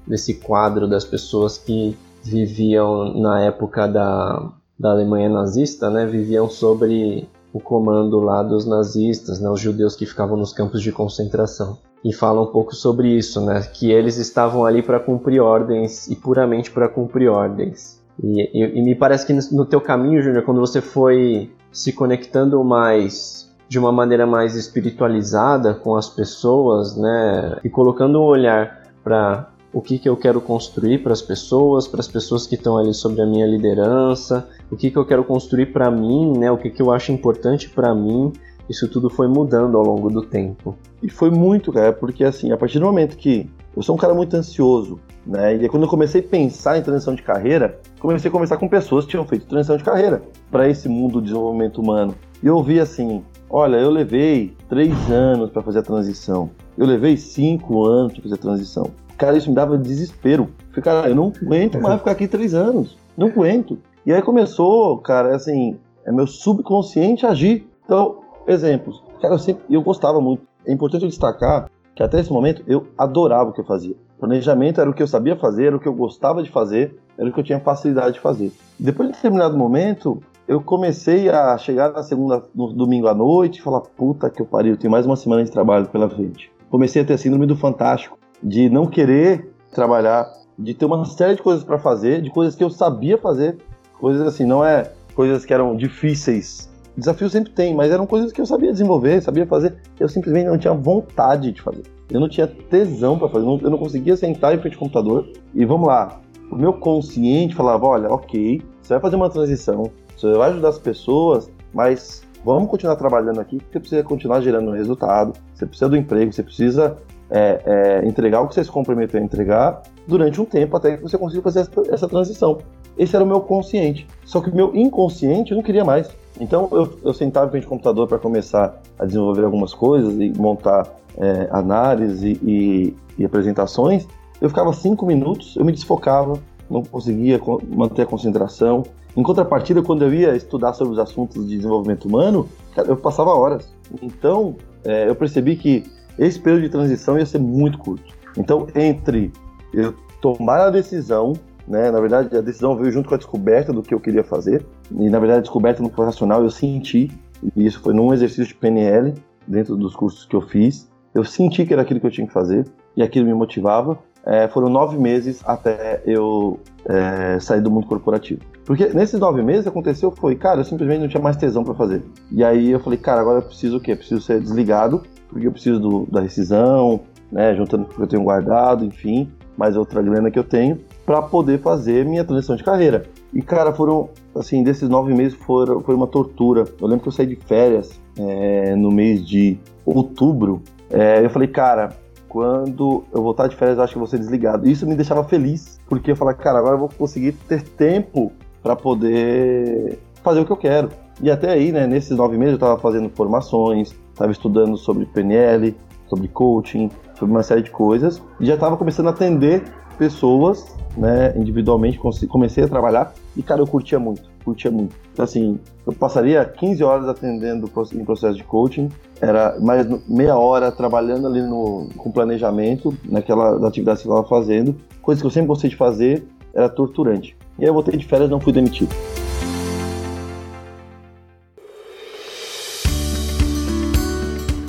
[0.05, 7.27] desse quadro das pessoas que viviam na época da, da Alemanha nazista, né, viviam sobre
[7.51, 11.77] o comando lá dos nazistas, né, os judeus que ficavam nos campos de concentração.
[12.03, 16.15] E fala um pouco sobre isso, né, que eles estavam ali para cumprir ordens e
[16.15, 18.01] puramente para cumprir ordens.
[18.21, 22.63] E, e, e, me parece que no teu caminho, Júnior, quando você foi se conectando
[22.63, 29.49] mais de uma maneira mais espiritualizada com as pessoas, né, e colocando um olhar para
[29.73, 32.93] o que, que eu quero construir para as pessoas, para as pessoas que estão ali
[32.93, 36.51] sobre a minha liderança, o que, que eu quero construir para mim, né?
[36.51, 38.31] o que, que eu acho importante para mim.
[38.69, 40.77] Isso tudo foi mudando ao longo do tempo.
[41.01, 44.13] E foi muito, cara, porque assim, a partir do momento que eu sou um cara
[44.13, 45.55] muito ansioso, né?
[45.55, 49.03] E quando eu comecei a pensar em transição de carreira, comecei a conversar com pessoas
[49.03, 52.15] que tinham feito transição de carreira para esse mundo do desenvolvimento humano.
[52.41, 57.17] E eu vi assim: olha, eu levei três anos para fazer a transição, eu levei
[57.17, 58.91] cinco anos para fazer a transição.
[59.23, 60.49] Cara, isso me dava desespero.
[60.71, 62.97] Falei, cara, eu não aguento mais ficar aqui três anos.
[63.15, 63.77] Não aguento.
[64.05, 67.65] E aí começou, cara, assim, é meu subconsciente agir.
[67.85, 69.01] Então, exemplos.
[69.21, 70.43] Cara, eu sempre, eu gostava muito.
[70.67, 73.95] É importante destacar que até esse momento eu adorava o que eu fazia.
[74.19, 77.29] Planejamento era o que eu sabia fazer, era o que eu gostava de fazer, era
[77.29, 78.51] o que eu tinha facilidade de fazer.
[78.77, 83.61] Depois de determinado momento, eu comecei a chegar na segunda, no domingo à noite e
[83.61, 86.51] falar, puta que eu pariu, tem mais uma semana de trabalho pela frente.
[86.69, 90.29] Comecei a ter síndrome do fantástico de não querer trabalhar,
[90.59, 93.57] de ter uma série de coisas para fazer, de coisas que eu sabia fazer,
[93.99, 96.69] coisas assim, não é coisas que eram difíceis.
[96.95, 100.57] Desafios sempre tem, mas eram coisas que eu sabia desenvolver, sabia fazer, eu simplesmente não
[100.57, 101.83] tinha vontade de fazer.
[102.11, 105.65] Eu não tinha tesão para fazer, eu não conseguia sentar em frente ao computador e
[105.65, 106.19] vamos lá.
[106.51, 110.77] O meu consciente falava: olha, ok, você vai fazer uma transição, você vai ajudar as
[110.77, 115.97] pessoas, mas vamos continuar trabalhando aqui, porque você precisa continuar gerando resultado, você precisa do
[115.97, 116.97] emprego, você precisa
[117.33, 121.01] é, é, entregar o que você se comprometeu a entregar durante um tempo até que
[121.01, 122.59] você consiga fazer essa, essa transição.
[122.95, 124.07] Esse era o meu consciente.
[124.23, 126.11] Só que o meu inconsciente eu não queria mais.
[126.39, 130.87] Então eu, eu sentava frente ao computador para começar a desenvolver algumas coisas e montar
[131.17, 134.07] é, análise e, e, apresentações.
[134.39, 138.83] Eu ficava cinco minutos, eu me desfocava, não conseguia manter a concentração.
[139.17, 143.73] Em contrapartida, quando eu ia estudar sobre os assuntos de desenvolvimento humano, eu passava horas.
[144.03, 145.83] Então é, eu percebi que
[146.17, 148.13] esse período de transição ia ser muito curto.
[148.37, 149.31] Então, entre
[149.73, 151.33] eu tomar a decisão,
[151.67, 154.65] né, na verdade, a decisão veio junto com a descoberta do que eu queria fazer,
[154.91, 157.11] e na verdade, a descoberta no profissional eu senti,
[157.55, 159.13] e isso foi num exercício de PNL,
[159.47, 162.33] dentro dos cursos que eu fiz, eu senti que era aquilo que eu tinha que
[162.33, 163.99] fazer, e aquilo me motivava.
[164.25, 168.41] É, foram nove meses até eu é, sair do mundo corporativo.
[168.63, 172.01] Porque nesses nove meses aconteceu foi, cara, eu simplesmente não tinha mais tesão para fazer.
[172.31, 173.91] E aí eu falei, cara, agora eu preciso o quê?
[173.91, 178.07] Eu preciso ser desligado porque eu preciso do, da rescisão, né, juntando o que eu
[178.07, 182.63] tenho guardado, enfim, mais outra grana que eu tenho, para poder fazer minha transição de
[182.63, 183.05] carreira.
[183.33, 186.65] E, cara, foram, assim, desses nove meses foram, foi uma tortura.
[186.79, 190.61] Eu lembro que eu saí de férias é, no mês de outubro.
[190.89, 191.89] É, eu falei, cara,
[192.29, 194.69] quando eu voltar de férias, eu acho que vou ser desligado.
[194.69, 198.75] Isso me deixava feliz, porque eu falei, cara, agora eu vou conseguir ter tempo para
[198.75, 200.89] poder fazer o que eu quero.
[201.21, 205.75] E até aí, né, nesses nove meses eu estava fazendo formações, estava estudando sobre PNL,
[206.07, 208.21] sobre coaching, sobre uma série de coisas.
[208.39, 209.63] E já estava começando a atender
[209.97, 214.95] pessoas, né, individualmente, comecei a trabalhar e, cara, eu curtia muito, curtia muito.
[215.11, 218.89] Então, assim, eu passaria 15 horas atendendo em processo de coaching,
[219.21, 224.75] era mais meia hora trabalhando ali no, com planejamento, naquela atividade que eu estava fazendo,
[225.01, 227.35] coisa que eu sempre gostei de fazer, era torturante.
[227.57, 228.93] E aí eu voltei de férias e não fui demitido.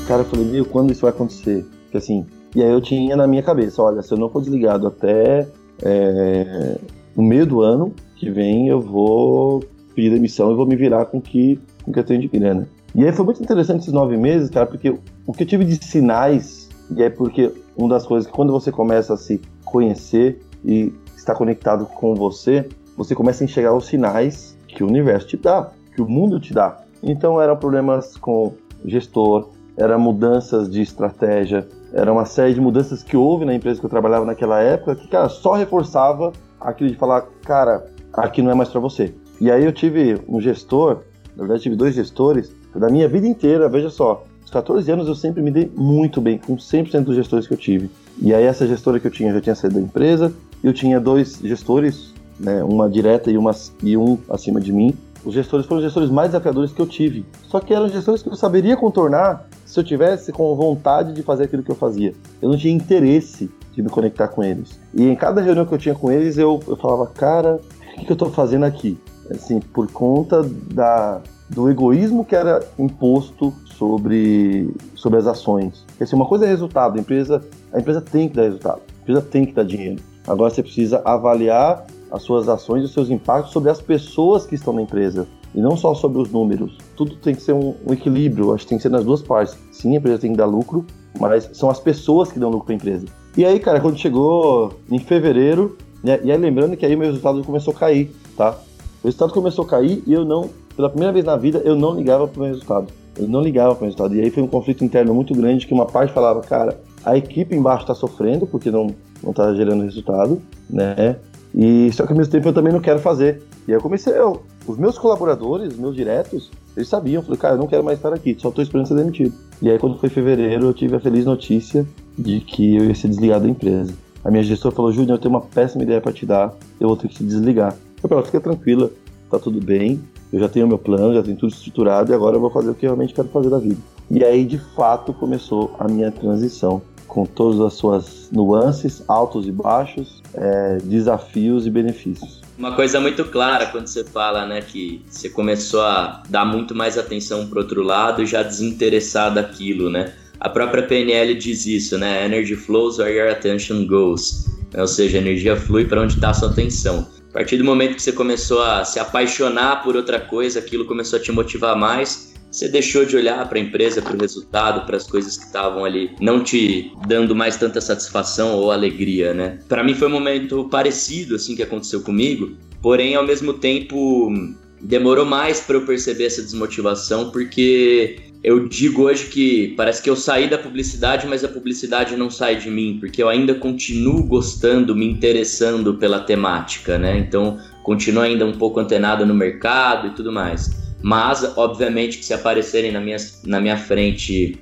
[0.06, 1.64] Cara, eu falei, meu, quando isso vai acontecer?
[1.84, 4.86] Porque assim, e aí eu tinha na minha cabeça, olha, se eu não for desligado
[4.86, 5.48] até
[5.82, 6.78] é,
[7.16, 9.64] no meio do ano que vem, eu vou
[9.94, 12.68] pedir demissão e vou me virar com que, com que eu tenho de grana.
[12.94, 14.94] E aí foi muito interessante esses nove meses, cara, porque
[15.26, 18.70] o que eu tive de sinais, e é porque uma das coisas que quando você
[18.70, 24.56] começa a se conhecer e está conectado com você, você começa a enxergar os sinais
[24.68, 26.82] que o universo te dá, que o mundo te dá.
[27.02, 28.52] Então eram problemas com
[28.84, 33.87] gestor, eram mudanças de estratégia, era uma série de mudanças que houve na empresa que
[33.87, 38.54] eu trabalhava naquela época que, cara, só reforçava aquilo de falar, cara, aqui não é
[38.54, 39.14] mais para você.
[39.40, 41.02] E aí eu tive um gestor,
[41.37, 45.14] na verdade tive dois gestores, da minha vida inteira, veja só, os 14 anos eu
[45.14, 47.90] sempre me dei muito bem com 100% dos gestores que eu tive.
[48.20, 50.32] E aí essa gestora que eu tinha já tinha saído da empresa,
[50.62, 54.94] eu tinha dois gestores, né, uma direta e, uma, e um acima de mim.
[55.24, 57.24] Os gestores foram os gestores mais desafiadores que eu tive.
[57.48, 61.44] Só que eram gestores que eu saberia contornar se eu tivesse com vontade de fazer
[61.44, 62.12] aquilo que eu fazia.
[62.42, 64.78] Eu não tinha interesse de me conectar com eles.
[64.92, 68.04] E em cada reunião que eu tinha com eles, eu, eu falava, cara, o que,
[68.04, 68.98] que eu estou fazendo aqui?
[69.30, 75.84] Assim, por conta da, do egoísmo que era imposto sobre, sobre as ações.
[75.88, 79.02] Porque assim, uma coisa é resultado, a empresa, a empresa tem que dar resultado, a
[79.02, 80.02] empresa tem que dar dinheiro.
[80.26, 81.84] Agora você precisa avaliar
[82.14, 85.61] as suas ações e os seus impactos sobre as pessoas que estão na empresa e
[85.61, 86.79] não só sobre os números.
[86.96, 89.57] Tudo tem que ser um, um equilíbrio, acho que tem que ser nas duas partes.
[89.72, 90.85] Sim, a empresa tem que dar lucro,
[91.18, 93.07] mas são as pessoas que dão lucro para a empresa.
[93.37, 97.42] E aí, cara, quando chegou em fevereiro, né, e aí lembrando que aí meu resultado
[97.42, 98.57] começou a cair, tá?
[99.03, 101.96] O resultado começou a cair e eu não, pela primeira vez na vida, eu não
[101.96, 102.87] ligava para o meu resultado.
[103.16, 104.14] Eu não ligava para o resultado.
[104.14, 107.55] E aí foi um conflito interno muito grande que uma parte falava, cara, a equipe
[107.57, 111.16] embaixo está sofrendo porque não não está gerando resultado, né?
[111.54, 113.42] E só que ao mesmo tempo eu também não quero fazer.
[113.68, 117.54] E aí eu comecei, eu, os meus colaboradores, meus diretos, eles sabiam, eu falei, cara,
[117.54, 119.32] eu não quero mais estar aqui, só estou esperando ser demitido.
[119.62, 121.86] E aí quando foi fevereiro, eu tive a feliz notícia
[122.18, 123.94] de que eu ia ser desligado da empresa.
[124.24, 126.96] A minha gestora falou, Júnior, eu tenho uma péssima ideia para te dar, eu vou
[126.96, 127.76] ter que te desligar.
[128.02, 128.90] Eu falei, fica tranquila,
[129.30, 130.00] tá tudo bem,
[130.32, 132.74] eu já tenho meu plano, já tenho tudo estruturado e agora eu vou fazer o
[132.74, 133.80] que eu realmente quero fazer da vida.
[134.10, 139.52] E aí, de fato, começou a minha transição com todas as suas nuances, altos e
[139.52, 142.42] baixos, é, desafios e benefícios.
[142.56, 146.96] Uma coisa muito clara quando você fala, né, que você começou a dar muito mais
[146.96, 150.12] atenção para outro lado e já desinteressar daquilo, né?
[150.40, 152.26] A própria PNL diz isso, né?
[152.26, 154.46] Energy flows where your attention goes.
[154.76, 157.08] Ou seja, a energia flui para onde está a sua atenção.
[157.30, 161.18] A partir do momento que você começou a se apaixonar por outra coisa, aquilo começou
[161.18, 164.96] a te motivar mais, você deixou de olhar para a empresa, para o resultado, para
[164.96, 169.58] as coisas que estavam ali, não te dando mais tanta satisfação ou alegria, né?
[169.68, 174.32] Para mim foi um momento parecido assim que aconteceu comigo, porém ao mesmo tempo
[174.80, 180.14] demorou mais para eu perceber essa desmotivação porque eu digo hoje que parece que eu
[180.14, 184.94] saí da publicidade, mas a publicidade não sai de mim, porque eu ainda continuo gostando,
[184.94, 187.18] me interessando pela temática, né?
[187.18, 190.84] Então, continuo ainda um pouco antenado no mercado e tudo mais.
[191.04, 194.58] Mas, obviamente, que se aparecerem na minha, na minha frente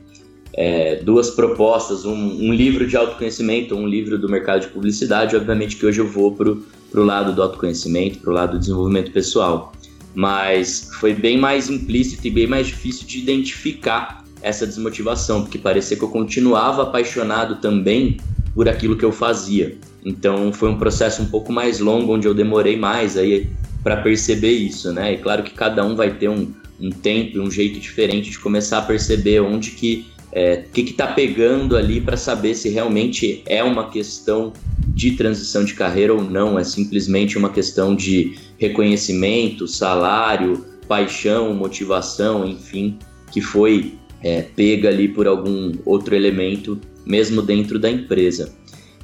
[0.53, 5.77] é, duas propostas, um, um, livro de autoconhecimento, um livro do mercado de publicidade, obviamente
[5.77, 9.73] que hoje eu vou para o lado do autoconhecimento, para o lado do desenvolvimento pessoal.
[10.17, 15.97] Mas foi bem mais implícito e bem mais difícil de identificar essa desmotivação, porque parecia
[15.97, 18.17] que eu continuava apaixonado também
[18.53, 19.79] por aquilo que eu fazia.
[20.05, 23.49] Então foi um processo um pouco mais longo, onde eu demorei mais aí
[23.83, 25.15] para perceber isso, né?
[25.15, 28.79] E claro que cada um vai ter um, um tempo, um jeito diferente de começar
[28.79, 33.91] a perceber onde que é, que está pegando ali para saber se realmente é uma
[33.91, 34.53] questão
[34.89, 42.47] de transição de carreira ou não, é simplesmente uma questão de reconhecimento, salário, paixão, motivação,
[42.47, 42.99] enfim,
[43.31, 48.55] que foi é, pega ali por algum outro elemento, mesmo dentro da empresa.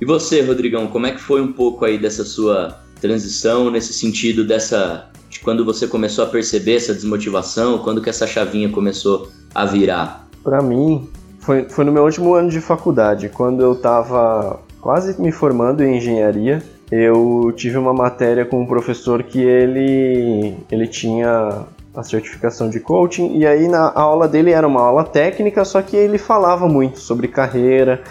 [0.01, 4.47] E você, Rodrigão, como é que foi um pouco aí dessa sua transição nesse sentido
[4.47, 9.65] dessa de quando você começou a perceber essa desmotivação, quando que essa chavinha começou a
[9.67, 10.27] virar?
[10.43, 11.09] Para mim,
[11.39, 15.99] foi, foi no meu último ano de faculdade, quando eu estava quase me formando em
[15.99, 22.81] engenharia, eu tive uma matéria com um professor que ele, ele tinha a certificação de
[22.81, 27.01] coaching, e aí na aula dele era uma aula técnica, só que ele falava muito
[27.01, 28.03] sobre carreira,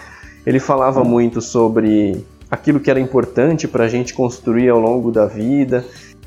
[0.46, 5.26] ele falava muito sobre aquilo que era importante para a gente construir ao longo da
[5.26, 5.84] vida,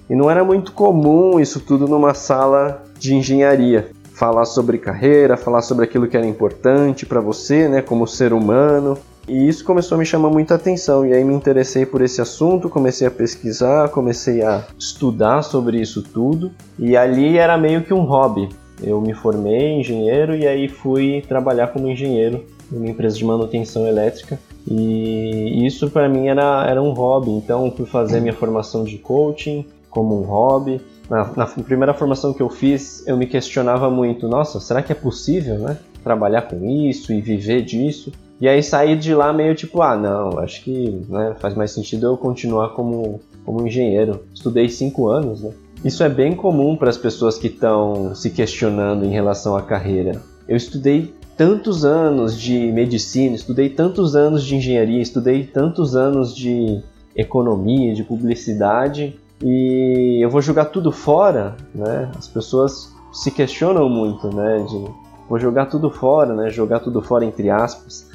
[0.09, 3.89] e não era muito comum isso tudo numa sala de engenharia.
[4.13, 8.97] Falar sobre carreira, falar sobre aquilo que era importante para você, né, como ser humano.
[9.27, 12.69] E isso começou a me chamar muita atenção, e aí me interessei por esse assunto,
[12.69, 18.03] comecei a pesquisar, comecei a estudar sobre isso tudo, e ali era meio que um
[18.03, 18.49] hobby.
[18.83, 23.87] Eu me formei engenheiro e aí fui trabalhar como engenheiro em uma empresa de manutenção
[23.87, 24.39] elétrica.
[24.69, 29.65] E isso para mim era, era um hobby, então fui fazer minha formação de coaching
[29.89, 30.81] como um hobby.
[31.09, 34.95] Na, na primeira formação que eu fiz, eu me questionava muito: nossa, será que é
[34.95, 35.77] possível, né?
[36.03, 38.11] Trabalhar com isso e viver disso?
[38.39, 42.07] E aí saí de lá meio tipo, ah, não, acho que né, faz mais sentido
[42.07, 44.23] eu continuar como, como engenheiro.
[44.33, 45.51] Estudei cinco anos, né?
[45.85, 50.21] Isso é bem comum para as pessoas que estão se questionando em relação à carreira.
[50.47, 56.83] Eu estudei tantos anos de medicina, estudei tantos anos de engenharia, estudei tantos anos de
[57.15, 62.11] economia, de publicidade, e eu vou jogar tudo fora, né?
[62.15, 64.63] As pessoas se questionam muito, né?
[64.69, 64.85] De
[65.27, 66.51] vou jogar tudo fora, né?
[66.51, 68.07] Jogar tudo fora entre aspas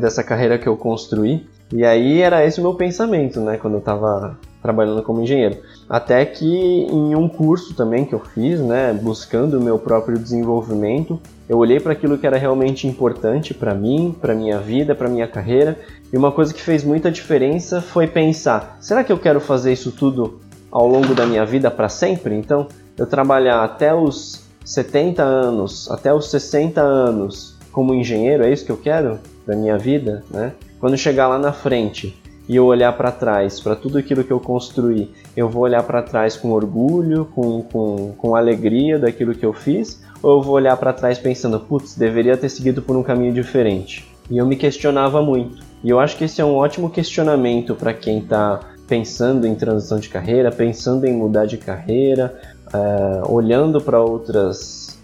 [0.00, 1.46] dessa carreira que eu construí.
[1.70, 5.58] E aí era esse o meu pensamento, né, quando eu estava trabalhando como engenheiro.
[5.88, 11.20] Até que em um curso também que eu fiz, né, buscando o meu próprio desenvolvimento,
[11.48, 15.26] eu olhei para aquilo que era realmente importante para mim, para minha vida, para minha
[15.26, 15.78] carreira,
[16.12, 19.92] e uma coisa que fez muita diferença foi pensar: será que eu quero fazer isso
[19.92, 22.34] tudo ao longo da minha vida para sempre?
[22.34, 28.64] Então, eu trabalhar até os 70 anos, até os 60 anos como engenheiro, é isso
[28.64, 29.18] que eu quero?
[29.50, 30.52] da minha vida, né?
[30.78, 32.16] Quando chegar lá na frente
[32.50, 36.02] e eu olhar para trás, para tudo aquilo que eu construí, eu vou olhar para
[36.02, 40.76] trás com orgulho, com, com, com alegria daquilo que eu fiz, ou eu vou olhar
[40.76, 44.12] para trás pensando, putz, deveria ter seguido por um caminho diferente?
[44.28, 45.62] E eu me questionava muito.
[45.84, 48.58] E eu acho que esse é um ótimo questionamento para quem está
[48.88, 52.36] pensando em transição de carreira, pensando em mudar de carreira,
[52.74, 54.98] uh, olhando para outros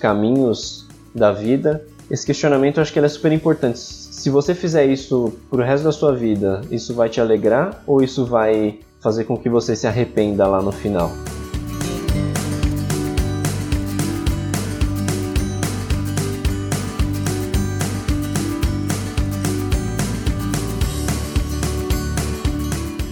[0.00, 3.78] caminhos da vida esse questionamento eu acho que é super importante.
[4.18, 8.26] Se você fizer isso pro resto da sua vida, isso vai te alegrar ou isso
[8.26, 11.12] vai fazer com que você se arrependa lá no final?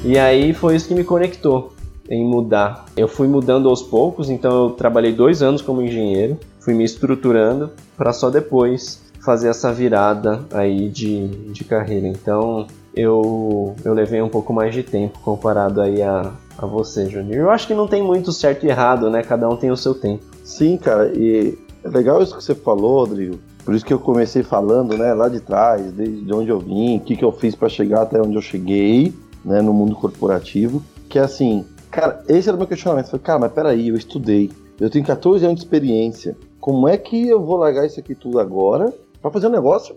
[0.05, 1.73] E aí foi isso que me conectou
[2.11, 2.85] em mudar.
[2.97, 7.71] Eu fui mudando aos poucos, então eu trabalhei dois anos como engenheiro, fui me estruturando
[7.97, 12.07] para só depois fazer essa virada aí de, de carreira.
[12.07, 17.35] Então eu, eu levei um pouco mais de tempo comparado aí a, a você, Júnior.
[17.35, 19.25] Eu acho que não tem muito certo e errado, né?
[19.25, 20.23] Cada um tem o seu tempo.
[20.45, 23.39] Sim, cara, e é legal isso que você falou, Rodrigo.
[23.65, 27.01] Por isso que eu comecei falando, né, lá de trás, desde onde eu vim, o
[27.01, 29.12] que, que eu fiz para chegar até onde eu cheguei,
[29.45, 30.81] né, no mundo corporativo.
[31.09, 33.07] Que é assim, cara, esse era o meu questionamento.
[33.07, 36.97] Eu falei, cara, mas peraí, eu estudei, eu tenho 14 anos de experiência, como é
[36.97, 38.93] que eu vou largar isso aqui tudo agora
[39.27, 39.95] para fazer um negócio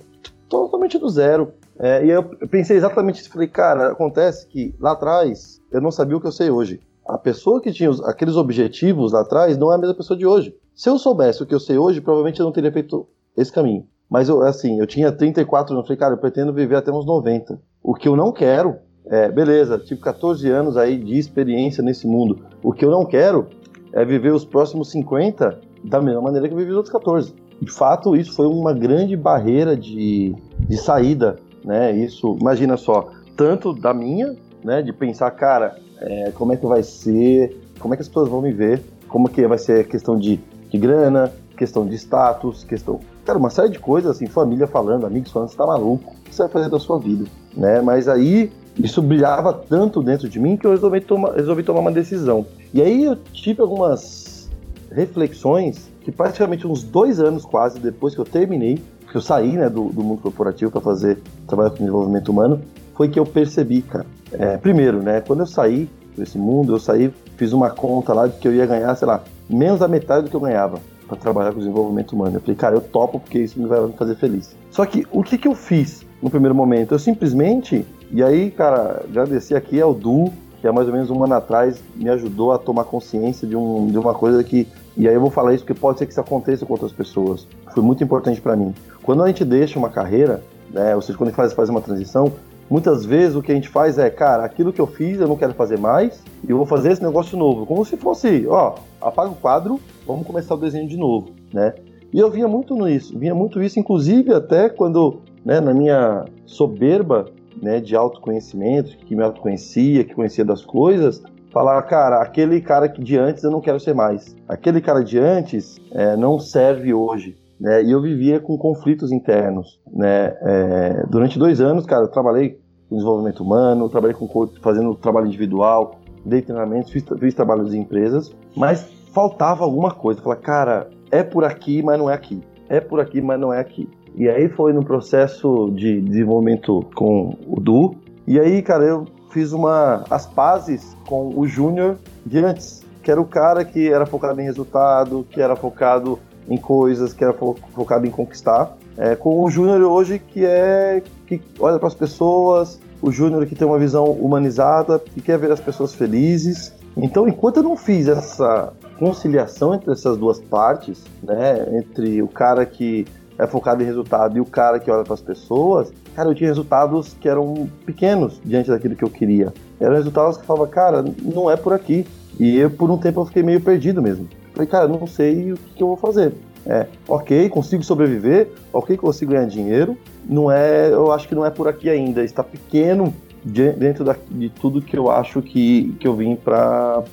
[0.48, 1.54] totalmente do zero?
[1.78, 3.30] É, e eu pensei exatamente isso.
[3.30, 6.82] Falei, cara, acontece que lá atrás eu não sabia o que eu sei hoje.
[7.08, 10.26] A pessoa que tinha os, aqueles objetivos lá atrás não é a mesma pessoa de
[10.26, 10.56] hoje.
[10.76, 13.86] Se eu soubesse o que eu sei hoje, provavelmente eu não teria feito esse caminho.
[14.10, 17.62] Mas eu, assim, eu tinha 34 anos, falei, cara, eu pretendo viver até uns 90.
[17.84, 22.40] O que eu não quero, é, beleza, tive 14 anos aí de experiência nesse mundo.
[22.64, 23.48] O que eu não quero
[23.94, 27.34] é viver os próximos 50 da mesma maneira que eu vivi os outros 14.
[27.62, 31.92] De fato, isso foi uma grande barreira de, de saída, né?
[31.92, 36.84] Isso, imagina só, tanto da minha, né, de pensar, cara, é, como é que vai
[36.84, 40.40] ser, como é que as pessoas vão me ver, como que vai ser questão de,
[40.70, 45.32] de grana, questão de status, questão, cara, uma série de coisas, assim, família falando, amigos
[45.32, 47.82] falando, você tá maluco, o que você vai fazer da sua vida, né?
[47.82, 51.92] Mas aí isso brilhava tanto dentro de mim que eu resolvi, toma, resolvi tomar uma
[51.92, 52.46] decisão.
[52.74, 54.50] E aí eu tive algumas
[54.92, 59.70] reflexões que praticamente uns dois anos quase depois que eu terminei, que eu saí né,
[59.70, 62.62] do, do mundo corporativo para fazer trabalho com desenvolvimento humano,
[62.96, 64.06] foi que eu percebi, cara.
[64.32, 68.38] É, primeiro, né, quando eu saí desse mundo, eu saí, fiz uma conta lá de
[68.38, 71.52] que eu ia ganhar, sei lá, menos da metade do que eu ganhava para trabalhar
[71.52, 72.38] com desenvolvimento humano.
[72.38, 74.56] Eu falei, cara, eu topo porque isso me vai me fazer feliz.
[74.72, 76.94] Só que o que, que eu fiz no primeiro momento?
[76.94, 81.24] Eu simplesmente, e aí, cara, agradecer aqui ao Du, que há mais ou menos um
[81.24, 84.68] ano atrás me ajudou a tomar consciência de, um, de uma coisa que.
[85.00, 87.48] E aí eu vou falar isso porque pode ser que isso aconteça com outras pessoas.
[87.74, 88.76] Foi muito importante para mim.
[89.02, 90.44] Quando a gente deixa uma carreira,
[90.74, 92.34] né, ou seja, quando a gente faz, faz uma transição,
[92.70, 95.38] muitas vezes o que a gente faz é, cara, aquilo que eu fiz eu não
[95.38, 97.66] quero fazer mais e eu vou fazer esse negócio novo.
[97.66, 101.76] Como se fosse, ó, apaga o quadro, vamos começar o desenho de novo, né?
[102.12, 107.28] E eu vinha muito nisso, vinha muito isso, inclusive até quando, né, na minha soberba,
[107.62, 113.18] né, de autoconhecimento, que me autoconhecia, que conhecia das coisas, falar, cara, aquele cara de
[113.18, 114.36] antes eu não quero ser mais.
[114.48, 117.38] Aquele cara de antes é, não serve hoje.
[117.60, 117.84] Né?
[117.84, 119.80] E eu vivia com conflitos internos.
[119.92, 120.34] Né?
[120.42, 124.28] É, durante dois anos, cara, eu trabalhei com desenvolvimento humano, trabalhei com
[124.62, 128.84] fazendo trabalho individual, dei treinamentos, fiz, fiz trabalhos em empresas, mas
[129.14, 130.22] faltava alguma coisa.
[130.22, 132.42] Falar, cara, é por aqui, mas não é aqui.
[132.68, 133.90] É por aqui, mas não é aqui.
[134.16, 137.96] E aí foi no processo de desenvolvimento com o Du.
[138.28, 143.22] E aí, cara, eu fiz uma as pazes com o Júnior de antes, que era
[143.22, 147.56] o cara que era focado em resultado, que era focado em coisas, que era fo
[147.74, 148.76] focado em conquistar.
[148.98, 153.56] É, com o Júnior hoje que é que olha para as pessoas, o Júnior que
[153.56, 156.74] tem uma visão humanizada, que quer ver as pessoas felizes.
[156.98, 162.66] Então, enquanto eu não fiz essa conciliação entre essas duas partes, né, entre o cara
[162.66, 163.06] que
[163.40, 166.50] é focado em resultado e o cara que olha para as pessoas, cara, eu tinha
[166.50, 169.54] resultados que eram pequenos diante daquilo que eu queria.
[169.80, 172.06] Eram resultados que falava, cara, não é por aqui.
[172.38, 174.28] E eu, por um tempo, eu fiquei meio perdido mesmo.
[174.54, 176.34] Falei, cara, não sei o que eu vou fazer.
[176.66, 179.98] É, ok, consigo sobreviver, ok, consigo ganhar dinheiro.
[180.28, 182.24] Não é, eu acho que não é por aqui ainda.
[182.24, 183.14] Está pequeno
[183.44, 187.04] dentro da, de tudo que eu acho que, que eu vim para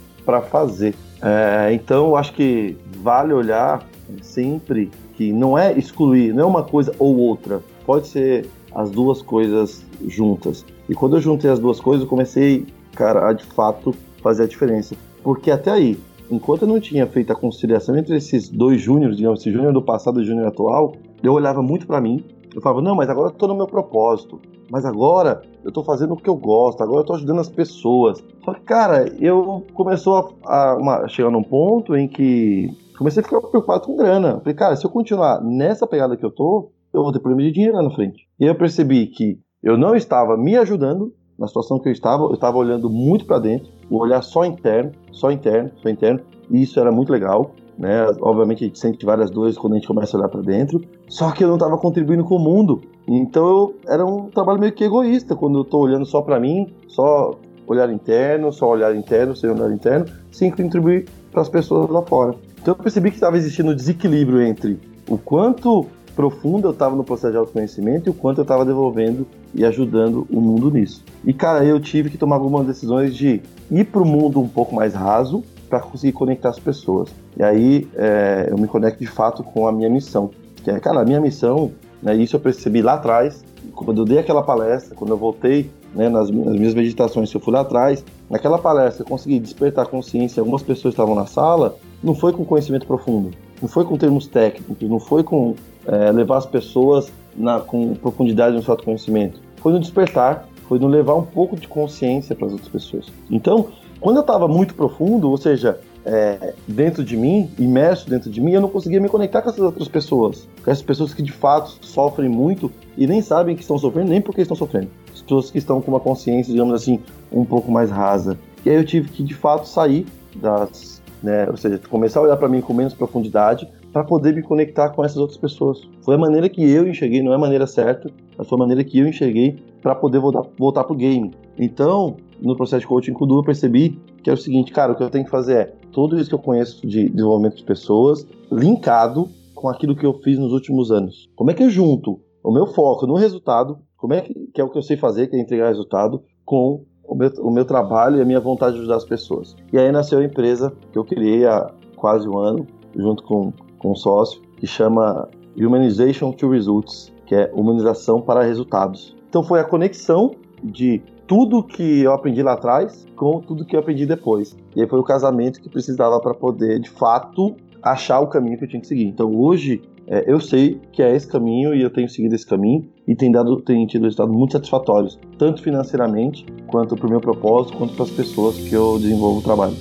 [0.51, 0.95] fazer.
[1.23, 3.85] É, então, eu acho que vale olhar
[4.23, 7.63] sempre que não é excluir, não é uma coisa ou outra.
[7.85, 10.65] Pode ser as duas coisas juntas.
[10.89, 14.47] E quando eu juntei as duas coisas, eu comecei, cara, a de fato fazer a
[14.47, 14.95] diferença.
[15.23, 15.99] Porque até aí,
[16.31, 19.83] enquanto eu não tinha feito a conciliação entre esses dois júniores, digamos, esse júnior do
[19.83, 22.23] passado e o júnior atual, eu olhava muito para mim.
[22.55, 24.41] Eu falava, não, mas agora eu tô no meu propósito.
[24.71, 28.23] Mas agora eu tô fazendo o que eu gosto, agora eu tô ajudando as pessoas.
[28.45, 33.25] Só que, cara, eu começou a, a uma, chegar num ponto em que comecei a
[33.25, 34.41] ficar preocupado com grana.
[34.41, 37.53] Falei, cara, se eu continuar nessa pegada que eu tô, eu vou ter problema de
[37.53, 38.27] dinheiro lá na frente.
[38.41, 42.35] E eu percebi que eu não estava me ajudando na situação que eu estava, eu
[42.35, 46.21] estava olhando muito para dentro, o olhar só interno, só interno, só interno,
[46.51, 47.51] e isso era muito legal.
[47.79, 48.07] Né?
[48.23, 51.31] Obviamente a gente sente várias dores quando a gente começa a olhar para dentro, só
[51.31, 52.81] que eu não estava contribuindo com o mundo.
[53.07, 56.73] Então eu, era um trabalho meio que egoísta quando eu estou olhando só para mim,
[56.89, 57.33] só
[57.67, 62.35] olhar interno, só olhar interno, sem olhar interno, sem contribuir para as pessoas lá fora.
[62.67, 64.77] Então eu percebi que estava existindo um desequilíbrio entre
[65.09, 65.87] o quanto
[66.17, 70.27] profundo eu estava no processo de autoconhecimento e o quanto eu estava devolvendo e ajudando
[70.29, 71.05] o mundo nisso.
[71.25, 73.41] E cara, eu tive que tomar algumas decisões de
[73.71, 77.09] ir para o mundo um pouco mais raso para conseguir conectar as pessoas.
[77.37, 80.33] E aí é, eu me conecto de fato com a minha missão.
[80.65, 81.71] Que é, cara, a minha missão,
[82.03, 83.45] né, isso eu percebi lá atrás,
[83.77, 87.53] quando eu dei aquela palestra, quando eu voltei né, nas, nas, minhas meditações, eu fui
[87.53, 92.33] lá atrás, naquela palestra eu consegui despertar consciência, algumas pessoas estavam na sala, não foi
[92.33, 93.31] com conhecimento profundo,
[93.61, 95.55] não foi com termos técnicos, não foi com
[95.87, 100.89] é, levar as pessoas na, com profundidade no seu autoconhecimento, foi no despertar, foi no
[100.89, 103.07] levar um pouco de consciência para as outras pessoas.
[103.31, 103.69] Então,
[104.01, 108.53] quando eu estava muito profundo, ou seja, é, dentro de mim, imerso dentro de mim,
[108.53, 111.77] eu não conseguia me conectar com essas outras pessoas, com essas pessoas que de fato
[111.81, 114.89] sofrem muito e nem sabem que estão sofrendo, nem porque estão sofrendo.
[115.13, 117.01] As pessoas que estão com uma consciência, digamos assim,
[117.33, 118.39] um pouco mais rasa.
[118.65, 121.49] E aí eu tive que de fato sair das né?
[121.51, 125.05] Ou seja, começar a olhar para mim com menos profundidade para poder me conectar com
[125.05, 125.89] essas outras pessoas.
[126.03, 128.85] Foi a maneira que eu enxerguei, não é a maneira certa, mas foi a maneira
[128.85, 131.33] que eu enxerguei para poder voltar, voltar pro game.
[131.59, 134.93] Então, no processo de coaching com o Du, eu percebi que é o seguinte, cara,
[134.93, 137.65] o que eu tenho que fazer é tudo isso que eu conheço de desenvolvimento de
[137.65, 141.27] pessoas, linkado com aquilo que eu fiz nos últimos anos.
[141.35, 144.65] Como é que eu junto o meu foco no resultado, como é que, que é
[144.65, 148.19] o que eu sei fazer, que é entregar resultado, com o meu, o meu trabalho
[148.19, 149.57] e a minha vontade de ajudar as pessoas.
[149.73, 153.93] E aí nasceu a empresa que eu criei há quase um ano, junto com, com
[153.93, 155.27] um sócio, que chama
[155.57, 159.17] Humanization to Results, que é humanização para resultados.
[159.31, 160.33] Então foi a conexão
[160.63, 164.57] de tudo que eu aprendi lá atrás com tudo que eu aprendi depois.
[164.75, 168.65] E aí foi o casamento que precisava para poder, de fato, achar o caminho que
[168.65, 169.07] eu tinha que seguir.
[169.07, 172.89] Então hoje é, eu sei que é esse caminho e eu tenho seguido esse caminho
[173.09, 177.77] e tem, dado, tem tido resultados muito satisfatórios, tanto financeiramente, quanto para o meu propósito,
[177.77, 179.75] quanto para as pessoas que eu desenvolvo o trabalho.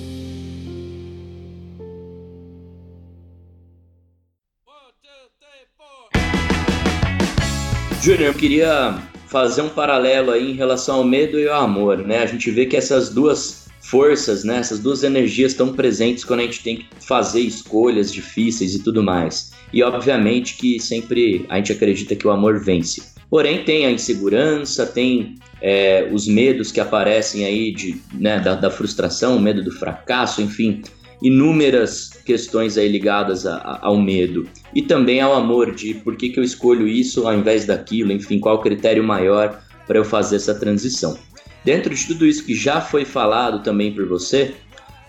[8.02, 9.00] Júnior, eu queria
[9.36, 12.20] fazer um paralelo aí em relação ao medo e ao amor, né?
[12.20, 14.56] A gente vê que essas duas forças, né?
[14.56, 19.02] Essas duas energias estão presentes quando a gente tem que fazer escolhas difíceis e tudo
[19.02, 19.52] mais.
[19.74, 23.02] E obviamente que sempre a gente acredita que o amor vence.
[23.28, 28.70] Porém, tem a insegurança, tem é, os medos que aparecem aí de, né, da, da,
[28.70, 30.80] frustração, o medo do fracasso, enfim,
[31.22, 34.48] inúmeras questões aí ligadas a, a, ao medo.
[34.74, 38.38] E também ao amor, de por que, que eu escolho isso ao invés daquilo, enfim,
[38.38, 41.16] qual o critério maior para eu fazer essa transição.
[41.64, 44.54] Dentro de tudo isso que já foi falado também por você,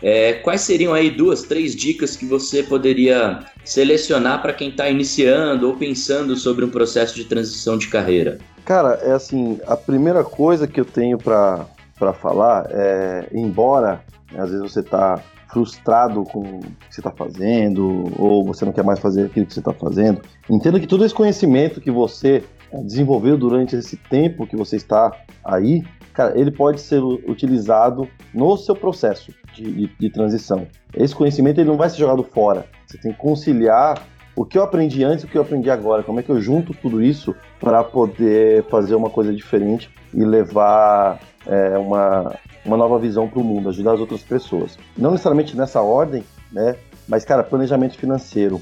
[0.02, 5.68] é, quais seriam aí duas, três dicas que você poderia selecionar para quem está iniciando
[5.68, 8.38] ou pensando sobre um processo de transição de carreira?
[8.64, 11.66] Cara, é assim, a primeira coisa que eu tenho para
[12.20, 18.12] falar é, embora né, às vezes você está frustrado com o que você está fazendo
[18.18, 21.14] ou você não quer mais fazer aquilo que você está fazendo, entenda que todo esse
[21.14, 22.44] conhecimento que você
[22.84, 25.12] desenvolveu durante esse tempo que você está
[25.44, 25.84] aí,
[26.14, 30.68] cara, ele pode ser utilizado no seu processo de, de, de transição.
[30.94, 32.66] Esse conhecimento ele não vai ser jogado fora.
[32.86, 34.06] Você tem que conciliar
[34.38, 36.04] o que eu aprendi antes e o que eu aprendi agora.
[36.04, 41.20] Como é que eu junto tudo isso para poder fazer uma coisa diferente e levar
[41.48, 44.78] é, uma, uma nova visão para o mundo, ajudar as outras pessoas.
[44.96, 46.76] Não necessariamente nessa ordem, né?
[47.08, 48.62] Mas, cara, planejamento financeiro.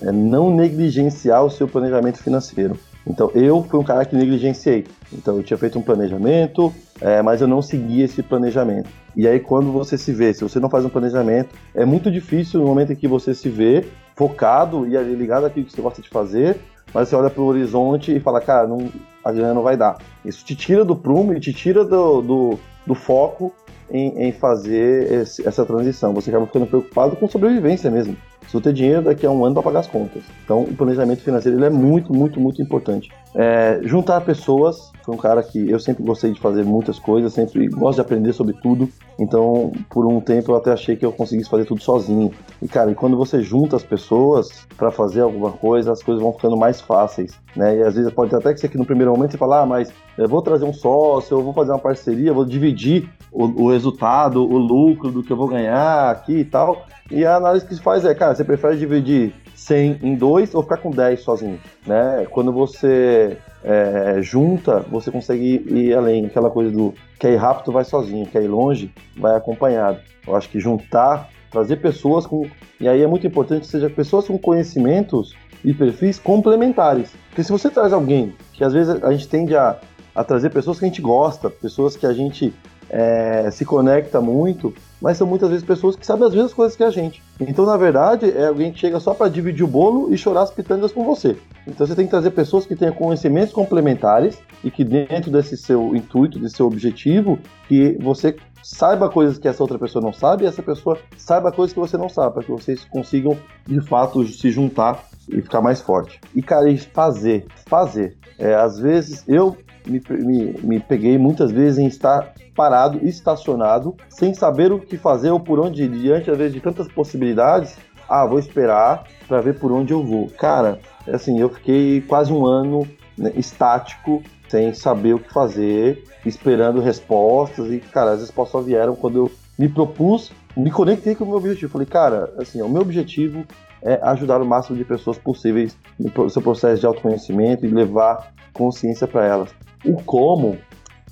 [0.00, 2.78] É não negligenciar o seu planejamento financeiro.
[3.04, 4.86] Então, eu fui um cara que negligenciei.
[5.12, 8.88] Então, eu tinha feito um planejamento, é, mas eu não segui esse planejamento.
[9.14, 12.60] E aí, quando você se vê, se você não faz um planejamento, é muito difícil
[12.60, 16.08] no momento em que você se vê focado e ligado àquilo que você gosta de
[16.08, 16.58] fazer,
[16.92, 18.90] mas você olha para o horizonte e fala, cara, não,
[19.24, 19.98] a grana não vai dar.
[20.24, 23.52] Isso te tira do prumo e te tira do, do, do foco
[23.90, 26.14] em, em fazer esse, essa transição.
[26.14, 28.16] Você acaba ficando preocupado com sobrevivência mesmo
[28.48, 30.22] se eu ter dinheiro daqui a um ano para pagar as contas.
[30.44, 33.10] Então, o planejamento financeiro é muito, muito, muito importante.
[33.34, 37.68] É, juntar pessoas, foi um cara que eu sempre gostei de fazer muitas coisas, sempre
[37.68, 38.88] gosto de aprender sobre tudo.
[39.18, 42.30] Então, por um tempo eu até achei que eu conseguisse fazer tudo sozinho.
[42.60, 46.56] E cara, quando você junta as pessoas para fazer alguma coisa, as coisas vão ficando
[46.56, 47.78] mais fáceis, né?
[47.78, 49.92] E às vezes pode até que ser que no primeiro momento você fala, ah, mas
[50.18, 54.42] eu vou trazer um sócio, eu vou fazer uma parceria, vou dividir o, o resultado,
[54.42, 56.84] o lucro do que eu vou ganhar aqui e tal.
[57.10, 60.62] E a análise que se faz é, cara, você prefere dividir 100 em dois ou
[60.62, 62.26] ficar com 10 sozinho, né?
[62.30, 66.26] Quando você é, junta, você consegue ir além.
[66.26, 69.98] Aquela coisa do quer ir rápido, vai sozinho, quer ir longe, vai acompanhado.
[70.26, 72.46] Eu acho que juntar, trazer pessoas com.
[72.78, 75.34] E aí é muito importante que seja pessoas com conhecimentos
[75.64, 77.12] e perfis complementares.
[77.28, 79.78] Porque se você traz alguém que às vezes a gente tende a,
[80.14, 82.54] a trazer pessoas que a gente gosta, pessoas que a gente
[82.90, 86.84] é, se conecta muito, mas são muitas vezes pessoas que sabem as mesmas coisas que
[86.84, 87.22] a gente.
[87.40, 90.50] Então, na verdade, é alguém que chega só para dividir o bolo e chorar as
[90.50, 91.36] pitangas com você.
[91.66, 95.94] Então, você tem que trazer pessoas que tenham conhecimentos complementares e que, dentro desse seu
[95.94, 97.38] intuito, desse seu objetivo,
[97.68, 101.72] que você saiba coisas que essa outra pessoa não sabe e essa pessoa saiba coisas
[101.72, 105.80] que você não sabe, para que vocês consigam, de fato, se juntar e ficar mais
[105.80, 106.20] forte.
[106.34, 108.16] E, cara, fazer, fazer.
[108.38, 109.56] É, às vezes, eu
[109.86, 115.30] me, me, me peguei muitas vezes em estar parado, estacionado, sem saber o que fazer
[115.30, 117.76] ou por onde ir, diante às vezes de tantas possibilidades.
[118.08, 120.28] Ah, vou esperar para ver por onde eu vou.
[120.30, 120.78] Cara,
[121.12, 122.86] assim, eu fiquei quase um ano
[123.18, 128.94] né, estático, sem saber o que fazer, esperando respostas e, cara, as respostas só vieram
[128.94, 131.72] quando eu me propus, me conectei com o meu objetivo.
[131.72, 133.44] Falei, cara, assim, o meu objetivo
[133.82, 139.06] é ajudar o máximo de pessoas possíveis no seu processo de autoconhecimento e levar consciência
[139.06, 139.50] para elas.
[139.86, 140.58] O como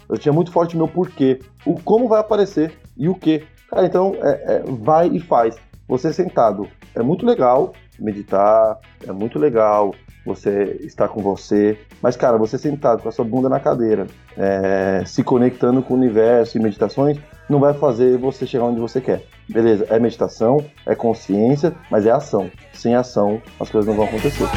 [0.09, 1.41] eu tinha muito forte meu porquê.
[1.65, 3.45] O como vai aparecer e o que.
[3.69, 5.57] Cara, então é, é, vai e faz.
[5.89, 9.95] Você sentado é muito legal meditar, é muito legal
[10.25, 14.07] você estar com você, mas cara, você sentado com a sua bunda na cadeira,
[14.37, 17.19] é, se conectando com o universo e meditações,
[17.49, 19.23] não vai fazer você chegar onde você quer.
[19.49, 22.51] Beleza, é meditação, é consciência, mas é ação.
[22.73, 24.49] Sem ação, as coisas não vão acontecer.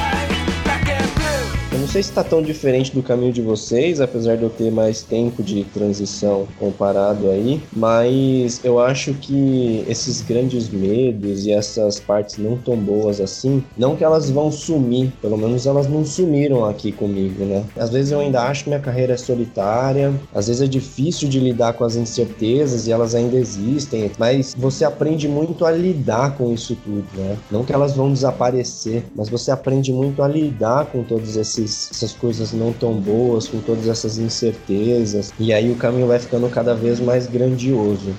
[1.97, 5.41] Sei se está tão diferente do caminho de vocês, apesar de eu ter mais tempo
[5.41, 12.55] de transição comparado aí, mas eu acho que esses grandes medos e essas partes não
[12.55, 17.43] tão boas assim, não que elas vão sumir, pelo menos elas não sumiram aqui comigo,
[17.43, 17.63] né?
[17.75, 21.39] Às vezes eu ainda acho que minha carreira é solitária, às vezes é difícil de
[21.39, 26.53] lidar com as incertezas e elas ainda existem, mas você aprende muito a lidar com
[26.53, 27.35] isso tudo, né?
[27.49, 32.13] Não que elas vão desaparecer, mas você aprende muito a lidar com todos esses, essas
[32.13, 36.73] coisas não tão boas, com todas essas incertezas, e aí o caminho vai ficando cada
[36.73, 38.13] vez mais grandioso.